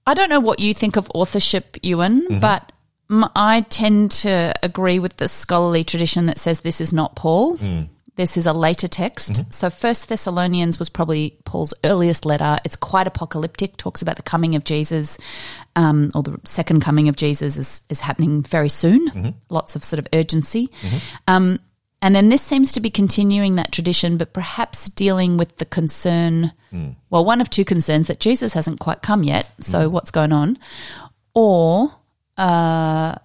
I 0.06 0.14
don't 0.14 0.30
know 0.30 0.40
what 0.40 0.60
you 0.60 0.72
think 0.72 0.96
of 0.96 1.10
authorship, 1.14 1.76
Ewan, 1.82 2.22
mm-hmm. 2.22 2.40
but 2.40 2.72
I 3.10 3.62
tend 3.68 4.10
to 4.22 4.54
agree 4.62 4.98
with 4.98 5.16
the 5.16 5.28
scholarly 5.28 5.84
tradition 5.84 6.26
that 6.26 6.38
says 6.38 6.60
this 6.60 6.80
is 6.80 6.92
not 6.92 7.16
Paul. 7.16 7.56
Mm. 7.56 7.88
This 8.16 8.36
is 8.36 8.46
a 8.46 8.52
later 8.52 8.88
text. 8.88 9.34
Mm-hmm. 9.34 9.50
So 9.50 9.70
First 9.70 10.08
Thessalonians 10.08 10.78
was 10.78 10.88
probably 10.88 11.38
Paul's 11.44 11.72
earliest 11.84 12.26
letter. 12.26 12.58
It's 12.64 12.74
quite 12.74 13.06
apocalyptic. 13.06 13.76
Talks 13.76 14.02
about 14.02 14.16
the 14.16 14.22
coming 14.22 14.56
of 14.56 14.64
Jesus, 14.64 15.18
um, 15.76 16.10
or 16.14 16.24
the 16.24 16.40
second 16.44 16.80
coming 16.80 17.08
of 17.08 17.14
Jesus 17.14 17.56
is 17.56 17.80
is 17.88 18.00
happening 18.00 18.42
very 18.42 18.68
soon. 18.68 19.08
Mm-hmm. 19.08 19.30
Lots 19.50 19.76
of 19.76 19.84
sort 19.84 19.98
of 19.98 20.08
urgency. 20.12 20.70
Um, 21.28 21.60
and 22.00 22.14
then 22.14 22.28
this 22.28 22.42
seems 22.42 22.72
to 22.72 22.80
be 22.80 22.90
continuing 22.90 23.56
that 23.56 23.72
tradition, 23.72 24.16
but 24.18 24.32
perhaps 24.32 24.88
dealing 24.88 25.36
with 25.36 25.56
the 25.56 25.64
concern. 25.64 26.52
Well, 27.10 27.24
one 27.24 27.40
of 27.40 27.50
two 27.50 27.64
concerns 27.64 28.06
that 28.06 28.20
Jesus 28.20 28.54
hasn't 28.54 28.78
quite 28.78 29.02
come 29.02 29.24
yet. 29.24 29.50
So 29.60 29.88
what's 29.88 30.10
going 30.10 30.32
on? 30.32 30.58
Or 31.34 31.92
uh, 32.36 33.16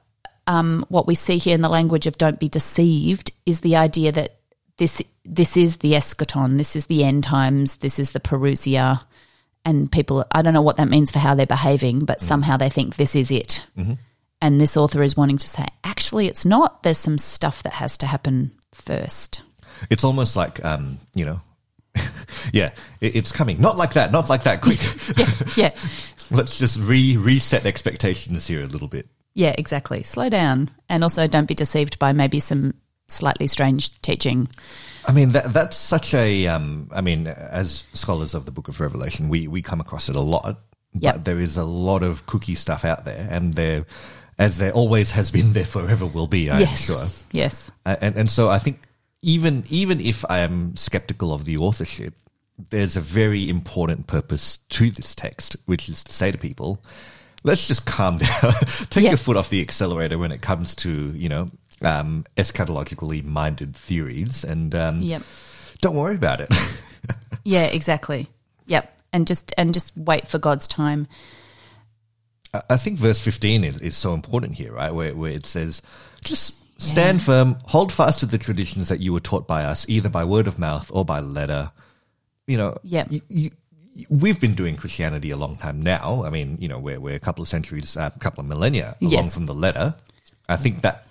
um, 0.47 0.85
what 0.89 1.07
we 1.07 1.15
see 1.15 1.37
here 1.37 1.53
in 1.53 1.61
the 1.61 1.69
language 1.69 2.07
of 2.07 2.17
"don't 2.17 2.39
be 2.39 2.49
deceived" 2.49 3.31
is 3.45 3.59
the 3.59 3.75
idea 3.75 4.11
that 4.11 4.37
this 4.77 5.01
this 5.23 5.55
is 5.55 5.77
the 5.77 5.93
eschaton, 5.93 6.57
this 6.57 6.75
is 6.75 6.87
the 6.87 7.03
end 7.03 7.23
times, 7.23 7.77
this 7.77 7.99
is 7.99 8.11
the 8.11 8.19
parousia, 8.19 9.03
and 9.65 9.91
people. 9.91 10.25
I 10.31 10.41
don't 10.41 10.53
know 10.53 10.61
what 10.63 10.77
that 10.77 10.89
means 10.89 11.11
for 11.11 11.19
how 11.19 11.35
they're 11.35 11.45
behaving, 11.45 12.05
but 12.05 12.21
somehow 12.21 12.57
they 12.57 12.69
think 12.69 12.95
this 12.95 13.15
is 13.15 13.29
it. 13.29 13.65
And 14.41 14.59
this 14.59 14.75
author 14.75 15.03
is 15.03 15.15
wanting 15.15 15.37
to 15.37 15.47
say, 15.47 15.65
actually, 15.85 16.27
it's 16.27 16.43
not. 16.45 16.83
There's 16.83 16.97
some 16.97 17.17
stuff 17.17 17.63
that 17.63 17.73
has 17.73 17.97
to 17.99 18.05
happen 18.07 18.51
first. 18.73 19.41
It's 19.89 20.03
almost 20.03 20.35
like, 20.35 20.63
um, 20.63 20.99
you 21.13 21.25
know, 21.25 21.41
yeah, 22.53 22.71
it, 23.01 23.15
it's 23.15 23.31
coming. 23.31 23.59
Not 23.61 23.77
like 23.77 23.93
that. 23.93 24.11
Not 24.11 24.29
like 24.29 24.43
that. 24.43 24.61
Quick. 24.61 24.79
Yeah, 25.57 25.75
Let's 26.31 26.57
just 26.57 26.79
re 26.79 27.15
reset 27.17 27.65
expectations 27.65 28.47
here 28.47 28.63
a 28.63 28.67
little 28.67 28.87
bit. 28.87 29.07
yeah, 29.35 29.53
exactly. 29.57 30.01
Slow 30.03 30.29
down, 30.29 30.69
and 30.89 31.03
also 31.03 31.27
don't 31.27 31.47
be 31.47 31.53
deceived 31.55 31.99
by 31.99 32.11
maybe 32.13 32.39
some 32.39 32.73
slightly 33.07 33.45
strange 33.45 33.99
teaching. 34.01 34.49
I 35.05 35.11
mean, 35.11 35.33
that 35.33 35.53
that's 35.53 35.77
such 35.77 36.13
a. 36.13 36.47
Um, 36.47 36.89
I 36.93 37.01
mean, 37.01 37.27
as 37.27 37.83
scholars 37.93 38.33
of 38.33 38.45
the 38.45 38.51
Book 38.51 38.67
of 38.67 38.79
Revelation, 38.79 39.29
we 39.29 39.47
we 39.47 39.61
come 39.61 39.81
across 39.81 40.09
it 40.09 40.15
a 40.15 40.21
lot. 40.21 40.59
Yep. 40.93 41.15
But 41.15 41.25
there 41.25 41.39
is 41.39 41.57
a 41.57 41.65
lot 41.65 42.03
of 42.03 42.25
cookie 42.25 42.55
stuff 42.55 42.85
out 42.85 43.03
there, 43.05 43.27
and 43.29 43.53
there, 43.53 43.85
as 44.43 44.57
there 44.57 44.71
always 44.71 45.11
has 45.11 45.31
been, 45.31 45.53
there 45.53 45.65
forever 45.65 46.05
will 46.05 46.27
be. 46.27 46.51
I'm 46.51 46.61
yes, 46.61 46.85
sure. 46.85 47.05
yes, 47.31 47.71
and 47.85 48.15
and 48.17 48.29
so 48.29 48.49
I 48.49 48.59
think 48.59 48.79
even 49.21 49.63
even 49.69 49.99
if 49.99 50.23
I 50.29 50.39
am 50.39 50.75
skeptical 50.75 51.33
of 51.33 51.45
the 51.45 51.57
authorship, 51.57 52.13
there's 52.69 52.97
a 52.97 53.01
very 53.01 53.49
important 53.49 54.07
purpose 54.07 54.57
to 54.69 54.89
this 54.91 55.15
text, 55.15 55.55
which 55.65 55.89
is 55.89 56.03
to 56.03 56.13
say 56.13 56.31
to 56.31 56.37
people, 56.37 56.79
let's 57.43 57.67
just 57.67 57.85
calm 57.85 58.17
down, 58.17 58.51
take 58.89 59.03
Yeah. 59.03 59.11
your 59.11 59.17
foot 59.17 59.37
off 59.37 59.49
the 59.49 59.61
accelerator 59.61 60.17
when 60.17 60.31
it 60.31 60.41
comes 60.41 60.75
to 60.75 60.91
you 61.15 61.29
know 61.29 61.49
um, 61.81 62.25
eschatologically 62.37 63.23
minded 63.23 63.75
theories, 63.75 64.43
and 64.43 64.75
um, 64.75 65.01
Yep. 65.01 65.21
don't 65.81 65.95
worry 65.95 66.15
about 66.15 66.41
it. 66.41 66.49
yeah, 67.43 67.65
exactly. 67.65 68.27
Yep, 68.67 68.91
and 69.13 69.27
just 69.27 69.53
and 69.57 69.73
just 69.73 69.91
wait 69.97 70.27
for 70.27 70.37
God's 70.39 70.67
time. 70.67 71.07
I- 72.69 72.77
think 72.77 72.97
verse 72.99 73.19
15 73.19 73.63
is, 73.63 73.81
is 73.81 73.97
so 73.97 74.13
important 74.13 74.53
here, 74.53 74.73
right? 74.73 74.93
Where, 74.93 75.15
where 75.15 75.31
it 75.31 75.45
says, 75.45 75.81
just 76.23 76.59
stand 76.81 77.21
firm, 77.21 77.57
hold 77.65 77.91
fast 77.91 78.19
to 78.21 78.25
the 78.25 78.37
traditions 78.37 78.89
that 78.89 78.99
you 78.99 79.13
were 79.13 79.19
taught 79.19 79.47
by 79.47 79.63
us, 79.63 79.85
either 79.89 80.09
by 80.09 80.23
word 80.23 80.47
of 80.47 80.59
mouth 80.59 80.89
or 80.93 81.05
by 81.05 81.19
letter. 81.19 81.71
You 82.47 82.57
know, 82.57 82.77
Yep. 82.83 83.07
you, 83.11 83.21
you, 83.29 83.49
we've 84.09 84.39
been 84.39 84.53
doing 84.55 84.75
Christianity 84.75 85.31
a 85.31 85.37
long 85.37 85.55
time 85.55 85.81
now. 85.81 86.23
I 86.25 86.29
mean, 86.29 86.57
you 86.59 86.67
know, 86.67 86.79
we're, 86.79 86.99
we're 86.99 87.15
a 87.15 87.19
couple 87.19 87.41
of 87.41 87.47
centuries, 87.47 87.95
a 87.95 88.11
couple 88.19 88.41
of 88.41 88.47
millennia 88.47 88.95
along 89.01 89.11
Yes. 89.11 89.33
from 89.33 89.45
the 89.45 89.53
letter. 89.55 89.95
I 90.49 90.57
think 90.57 90.81
that, 90.81 91.07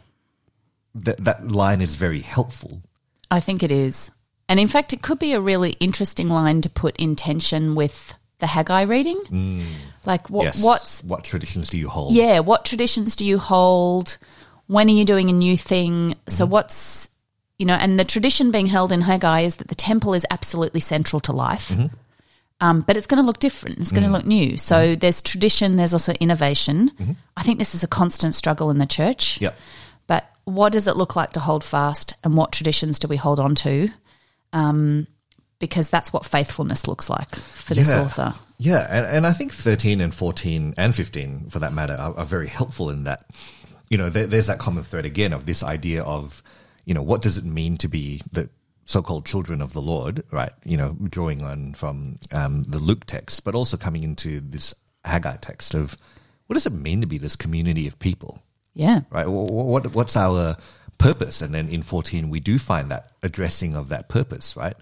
that 0.94 1.24
that 1.24 1.48
line 1.48 1.80
is 1.80 1.94
very 1.94 2.20
helpful. 2.20 2.82
I 3.30 3.40
think 3.40 3.62
it 3.62 3.72
is. 3.72 4.10
And 4.48 4.60
in 4.60 4.68
fact, 4.68 4.92
it 4.92 5.00
could 5.00 5.18
be 5.18 5.32
a 5.32 5.40
really 5.40 5.70
interesting 5.80 6.28
line 6.28 6.60
to 6.60 6.68
put 6.68 6.94
in 6.98 7.16
tension 7.16 7.74
with 7.74 8.14
the 8.42 8.46
Haggai 8.48 8.82
reading. 8.82 9.18
Mm. 9.30 9.62
Like, 10.04 10.28
what, 10.28 10.42
yes. 10.42 10.62
what's, 10.62 11.02
what 11.04 11.22
traditions 11.22 11.70
do 11.70 11.78
you 11.78 11.88
hold? 11.88 12.12
yeah, 12.12 12.40
what 12.40 12.64
traditions 12.64 13.14
do 13.14 13.24
you 13.24 13.38
hold? 13.38 14.18
When 14.66 14.88
are 14.88 14.92
you 14.92 15.04
doing 15.04 15.30
a 15.30 15.32
new 15.32 15.56
thing? 15.56 16.16
So, 16.26 16.44
mm-hmm. 16.44 16.52
what's, 16.52 17.08
you 17.56 17.66
know, 17.66 17.74
and 17.74 18.00
the 18.00 18.04
tradition 18.04 18.50
being 18.50 18.66
held 18.66 18.90
in 18.90 19.00
Haggai 19.00 19.42
is 19.42 19.56
that 19.56 19.68
the 19.68 19.76
temple 19.76 20.12
is 20.12 20.26
absolutely 20.28 20.80
central 20.80 21.20
to 21.20 21.32
life. 21.32 21.68
Mm-hmm. 21.68 21.86
Um, 22.60 22.80
but 22.80 22.96
it's 22.96 23.06
going 23.06 23.22
to 23.22 23.26
look 23.26 23.38
different. 23.38 23.78
It's 23.78 23.92
going 23.92 24.02
to 24.02 24.08
mm. 24.08 24.12
look 24.12 24.24
new. 24.24 24.56
So 24.56 24.76
mm-hmm. 24.76 24.98
there's 24.98 25.22
tradition. 25.22 25.76
There's 25.76 25.92
also 25.92 26.12
innovation. 26.14 26.90
I 27.36 27.42
think 27.44 27.58
this 27.58 27.74
is 27.74 27.84
a 27.84 27.88
constant 27.88 28.34
struggle 28.34 28.70
in 28.70 28.78
the 28.78 28.86
church. 28.86 29.40
Yep. 29.40 29.56
But 30.06 30.28
what 30.44 30.72
does 30.72 30.86
it 30.86 30.96
look 30.96 31.16
like 31.16 31.32
to 31.32 31.40
hold 31.40 31.64
fast, 31.64 32.14
and 32.22 32.36
what 32.36 32.52
traditions 32.52 32.98
do 32.98 33.08
we 33.08 33.16
hold 33.16 33.40
on 33.40 33.54
to? 33.56 33.88
Um, 34.52 35.06
because 35.62 35.86
that's 35.88 36.12
what 36.12 36.26
faithfulness 36.26 36.88
looks 36.88 37.08
like 37.08 37.34
for 37.36 37.72
this 37.74 37.88
Yeah. 37.88 38.02
author. 38.02 38.34
Yeah, 38.58 38.84
and, 38.90 39.06
and 39.06 39.26
I 39.26 39.32
think 39.32 39.52
13 39.52 40.00
and 40.00 40.12
14 40.14 40.74
and 40.76 40.94
15, 40.94 41.50
for 41.50 41.60
that 41.60 41.72
matter, 41.72 41.94
are, 41.94 42.14
are 42.18 42.24
very 42.26 42.48
helpful 42.48 42.90
in 42.90 43.04
that. 43.04 43.24
You 43.88 43.96
know, 43.98 44.10
there, 44.10 44.26
there's 44.26 44.48
that 44.48 44.58
common 44.58 44.82
thread 44.84 45.04
again 45.06 45.32
of 45.32 45.46
this 45.46 45.62
idea 45.62 46.02
of, 46.02 46.42
you 46.84 46.94
know, 46.94 47.02
what 47.02 47.22
does 47.22 47.38
it 47.38 47.44
mean 47.44 47.76
to 47.78 47.88
be 47.88 48.20
the 48.32 48.50
so 48.86 49.02
called 49.02 49.24
children 49.24 49.62
of 49.62 49.72
the 49.72 49.80
Lord, 49.82 50.24
right? 50.32 50.52
You 50.64 50.76
know, 50.76 50.96
drawing 51.08 51.42
on 51.42 51.74
from 51.74 52.18
um, 52.32 52.64
the 52.64 52.78
Luke 52.80 53.04
text, 53.06 53.44
but 53.44 53.54
also 53.54 53.76
coming 53.76 54.02
into 54.02 54.40
this 54.40 54.74
Haggai 55.04 55.36
text 55.36 55.74
of 55.74 55.96
what 56.48 56.54
does 56.54 56.66
it 56.66 56.72
mean 56.72 57.00
to 57.02 57.06
be 57.06 57.18
this 57.18 57.36
community 57.36 57.86
of 57.86 57.98
people? 58.00 58.42
Yeah. 58.74 59.02
right? 59.10 59.26
Wh- 59.26 59.46
wh- 59.48 59.66
What 59.72 59.94
what's 59.94 60.16
our 60.16 60.56
purpose? 60.98 61.40
And 61.42 61.54
then 61.54 61.68
in 61.68 61.82
fourteen, 61.82 62.30
we 62.30 62.40
do 62.40 62.58
find 62.58 62.90
that 62.90 63.10
addressing 63.22 63.76
of 63.76 63.88
that 63.90 64.08
purpose, 64.08 64.56
right? 64.56 64.74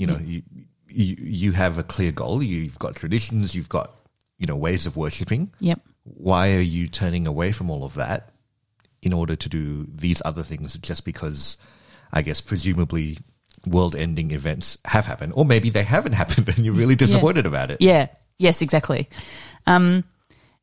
You 0.00 0.06
know, 0.06 0.18
you, 0.18 0.42
you 0.88 1.16
you 1.18 1.52
have 1.52 1.76
a 1.76 1.82
clear 1.82 2.10
goal. 2.10 2.42
You've 2.42 2.78
got 2.78 2.96
traditions. 2.96 3.54
You've 3.54 3.68
got 3.68 3.94
you 4.38 4.46
know 4.46 4.56
ways 4.56 4.86
of 4.86 4.96
worshiping. 4.96 5.52
Yep. 5.60 5.80
Why 6.04 6.54
are 6.54 6.60
you 6.60 6.88
turning 6.88 7.26
away 7.26 7.52
from 7.52 7.68
all 7.68 7.84
of 7.84 7.94
that 7.94 8.32
in 9.02 9.12
order 9.12 9.36
to 9.36 9.48
do 9.48 9.86
these 9.94 10.22
other 10.24 10.42
things? 10.42 10.78
Just 10.78 11.04
because, 11.04 11.58
I 12.12 12.22
guess, 12.22 12.40
presumably. 12.40 13.18
World-ending 13.66 14.30
events 14.30 14.78
have 14.86 15.04
happened, 15.04 15.34
or 15.36 15.44
maybe 15.44 15.68
they 15.68 15.82
haven't 15.82 16.12
happened, 16.22 16.48
and 16.48 16.64
you're 16.64 16.72
really 16.72 16.96
disappointed 16.96 17.44
about 17.44 17.70
it. 17.70 17.82
Yeah. 17.82 18.06
Yes, 18.38 18.62
exactly. 18.62 19.06
Um, 19.66 20.02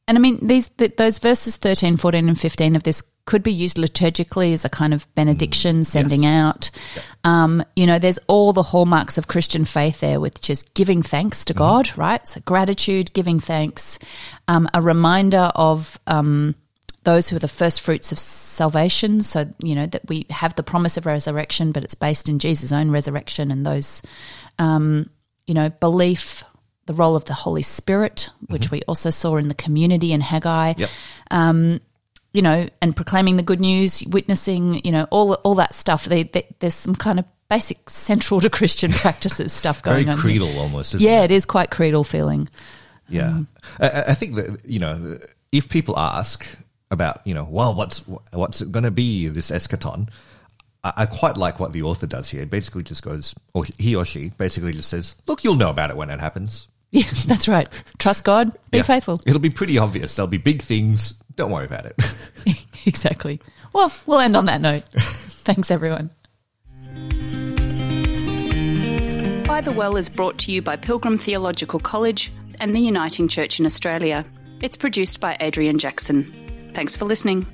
and 0.08 0.17
I 0.17 0.21
mean, 0.21 0.39
these 0.41 0.69
th- 0.69 0.95
those 0.95 1.19
verses 1.19 1.58
13, 1.58 1.97
14, 1.97 2.28
and 2.28 2.39
15 2.39 2.76
of 2.76 2.82
this 2.82 3.04
could 3.27 3.43
be 3.43 3.53
used 3.53 3.77
liturgically 3.77 4.53
as 4.53 4.65
a 4.65 4.69
kind 4.69 4.93
of 4.93 5.13
benediction, 5.13 5.83
sending 5.83 6.23
yes. 6.23 6.31
out. 6.31 6.71
Um, 7.23 7.63
you 7.75 7.85
know, 7.85 7.99
there's 7.99 8.17
all 8.27 8.53
the 8.53 8.63
hallmarks 8.63 9.17
of 9.17 9.27
Christian 9.27 9.65
faith 9.65 9.99
there, 9.99 10.19
which 10.19 10.49
is 10.49 10.63
giving 10.73 11.03
thanks 11.03 11.45
to 11.45 11.53
God, 11.53 11.95
right? 11.97 12.25
So 12.25 12.39
gratitude, 12.45 13.13
giving 13.13 13.39
thanks, 13.39 13.99
um, 14.47 14.67
a 14.73 14.81
reminder 14.81 15.51
of 15.53 15.99
um, 16.07 16.55
those 17.03 17.27
who 17.27 17.35
are 17.35 17.39
the 17.39 17.49
first 17.49 17.81
fruits 17.81 18.13
of 18.13 18.17
salvation. 18.17 19.19
So, 19.21 19.45
you 19.59 19.75
know, 19.75 19.87
that 19.87 20.07
we 20.07 20.25
have 20.29 20.55
the 20.55 20.63
promise 20.63 20.95
of 20.95 21.05
resurrection, 21.05 21.73
but 21.73 21.83
it's 21.83 21.95
based 21.95 22.29
in 22.29 22.39
Jesus' 22.39 22.71
own 22.71 22.91
resurrection 22.91 23.51
and 23.51 23.65
those, 23.65 24.01
um, 24.57 25.09
you 25.45 25.53
know, 25.53 25.69
belief, 25.69 26.45
the 26.85 26.93
role 26.93 27.17
of 27.17 27.25
the 27.25 27.33
Holy 27.33 27.61
Spirit, 27.61 28.29
which 28.47 28.71
we 28.71 28.81
also 28.83 29.09
saw 29.09 29.35
in 29.35 29.49
the 29.49 29.53
community 29.53 30.13
in 30.13 30.21
Haggai. 30.21 30.75
Yep. 30.77 30.89
You 32.33 32.41
know, 32.43 32.67
and 32.81 32.95
proclaiming 32.95 33.37
the 33.37 33.43
good 33.43 33.59
news, 33.59 34.03
witnessing, 34.07 34.85
you 34.85 34.91
know, 34.91 35.07
all 35.09 35.33
all 35.35 35.55
that 35.55 35.73
stuff. 35.73 36.05
They, 36.05 36.23
they, 36.23 36.45
there's 36.59 36.73
some 36.75 36.93
kind 36.95 37.17
of 37.19 37.25
basic 37.49 37.89
central 37.89 38.41
to 38.41 38.49
Christian 38.49 38.91
practices 39.03 39.53
stuff 39.53 39.81
Very 39.83 40.03
going 40.03 40.09
on. 40.09 40.15
here. 40.17 40.21
creedal 40.21 40.59
almost, 40.59 40.93
Yeah, 40.95 41.21
it? 41.21 41.31
it 41.31 41.35
is 41.35 41.45
quite 41.45 41.71
creedal 41.71 42.03
feeling. 42.03 42.47
Yeah, 43.09 43.29
um, 43.29 43.47
I, 43.79 43.87
I- 43.89 44.03
I 44.09 44.13
think 44.13 44.35
that 44.35 44.59
you 44.65 44.79
know 44.79 45.17
if 45.51 45.69
people 45.69 45.97
ask 45.97 46.47
about 46.91 47.21
you 47.25 47.33
know 47.33 47.47
well 47.49 47.73
what's 47.73 47.99
what's 48.33 48.61
it 48.61 48.71
going 48.71 48.83
to 48.83 48.91
be 48.91 49.27
this 49.29 49.49
eschaton, 49.49 50.09
I, 50.83 50.93
I 50.97 51.05
quite 51.05 51.37
like 51.37 51.59
what 51.59 51.71
the 51.71 51.83
author 51.83 52.05
does 52.07 52.29
here. 52.29 52.41
It 52.43 52.49
basically 52.51 52.83
just 52.83 53.01
goes 53.03 53.33
or 53.53 53.63
he 53.79 53.95
or 53.95 54.03
she 54.05 54.29
basically 54.37 54.73
just 54.73 54.89
says, 54.89 55.15
look, 55.25 55.43
you'll 55.43 55.55
know 55.55 55.69
about 55.69 55.89
it 55.89 55.95
when 55.97 56.09
it 56.09 56.19
happens. 56.19 56.67
Yeah, 56.91 57.09
that's 57.25 57.47
right. 57.47 57.67
Trust 57.97 58.25
God, 58.25 58.51
be 58.71 58.79
Yeah. 58.79 58.83
faithful. 58.83 59.19
It'll 59.25 59.39
be 59.39 59.49
pretty 59.49 59.77
obvious. 59.77 60.15
There'll 60.15 60.27
be 60.27 60.37
big 60.37 60.61
things. 60.61 61.13
Don't 61.38 61.52
worry 61.52 61.65
about 61.65 61.86
it. 61.86 62.65
exactly. 62.86 63.39
Well, 63.71 63.93
we'll 64.06 64.19
end 64.19 64.36
on 64.36 64.45
that 64.45 64.60
note. 64.60 64.84
Thanks, 65.45 65.71
everyone. 65.71 66.10
By 69.45 69.62
the 69.62 69.71
Well 69.71 69.95
is 69.95 70.10
brought 70.10 70.38
to 70.39 70.52
you 70.52 70.62
by 70.62 70.76
Pilgrim 70.76 71.17
Theological 71.17 71.80
College 71.80 72.32
and 72.60 72.76
the 72.76 72.80
Uniting 72.82 73.28
Church 73.28 73.60
in 73.60 73.65
Australia. 73.65 74.26
It's 74.62 74.76
produced 74.76 75.19
by 75.19 75.38
Adrian 75.39 75.78
Jackson. 75.78 76.71
Thanks 76.73 76.97
for 76.97 77.06
listening. 77.06 77.45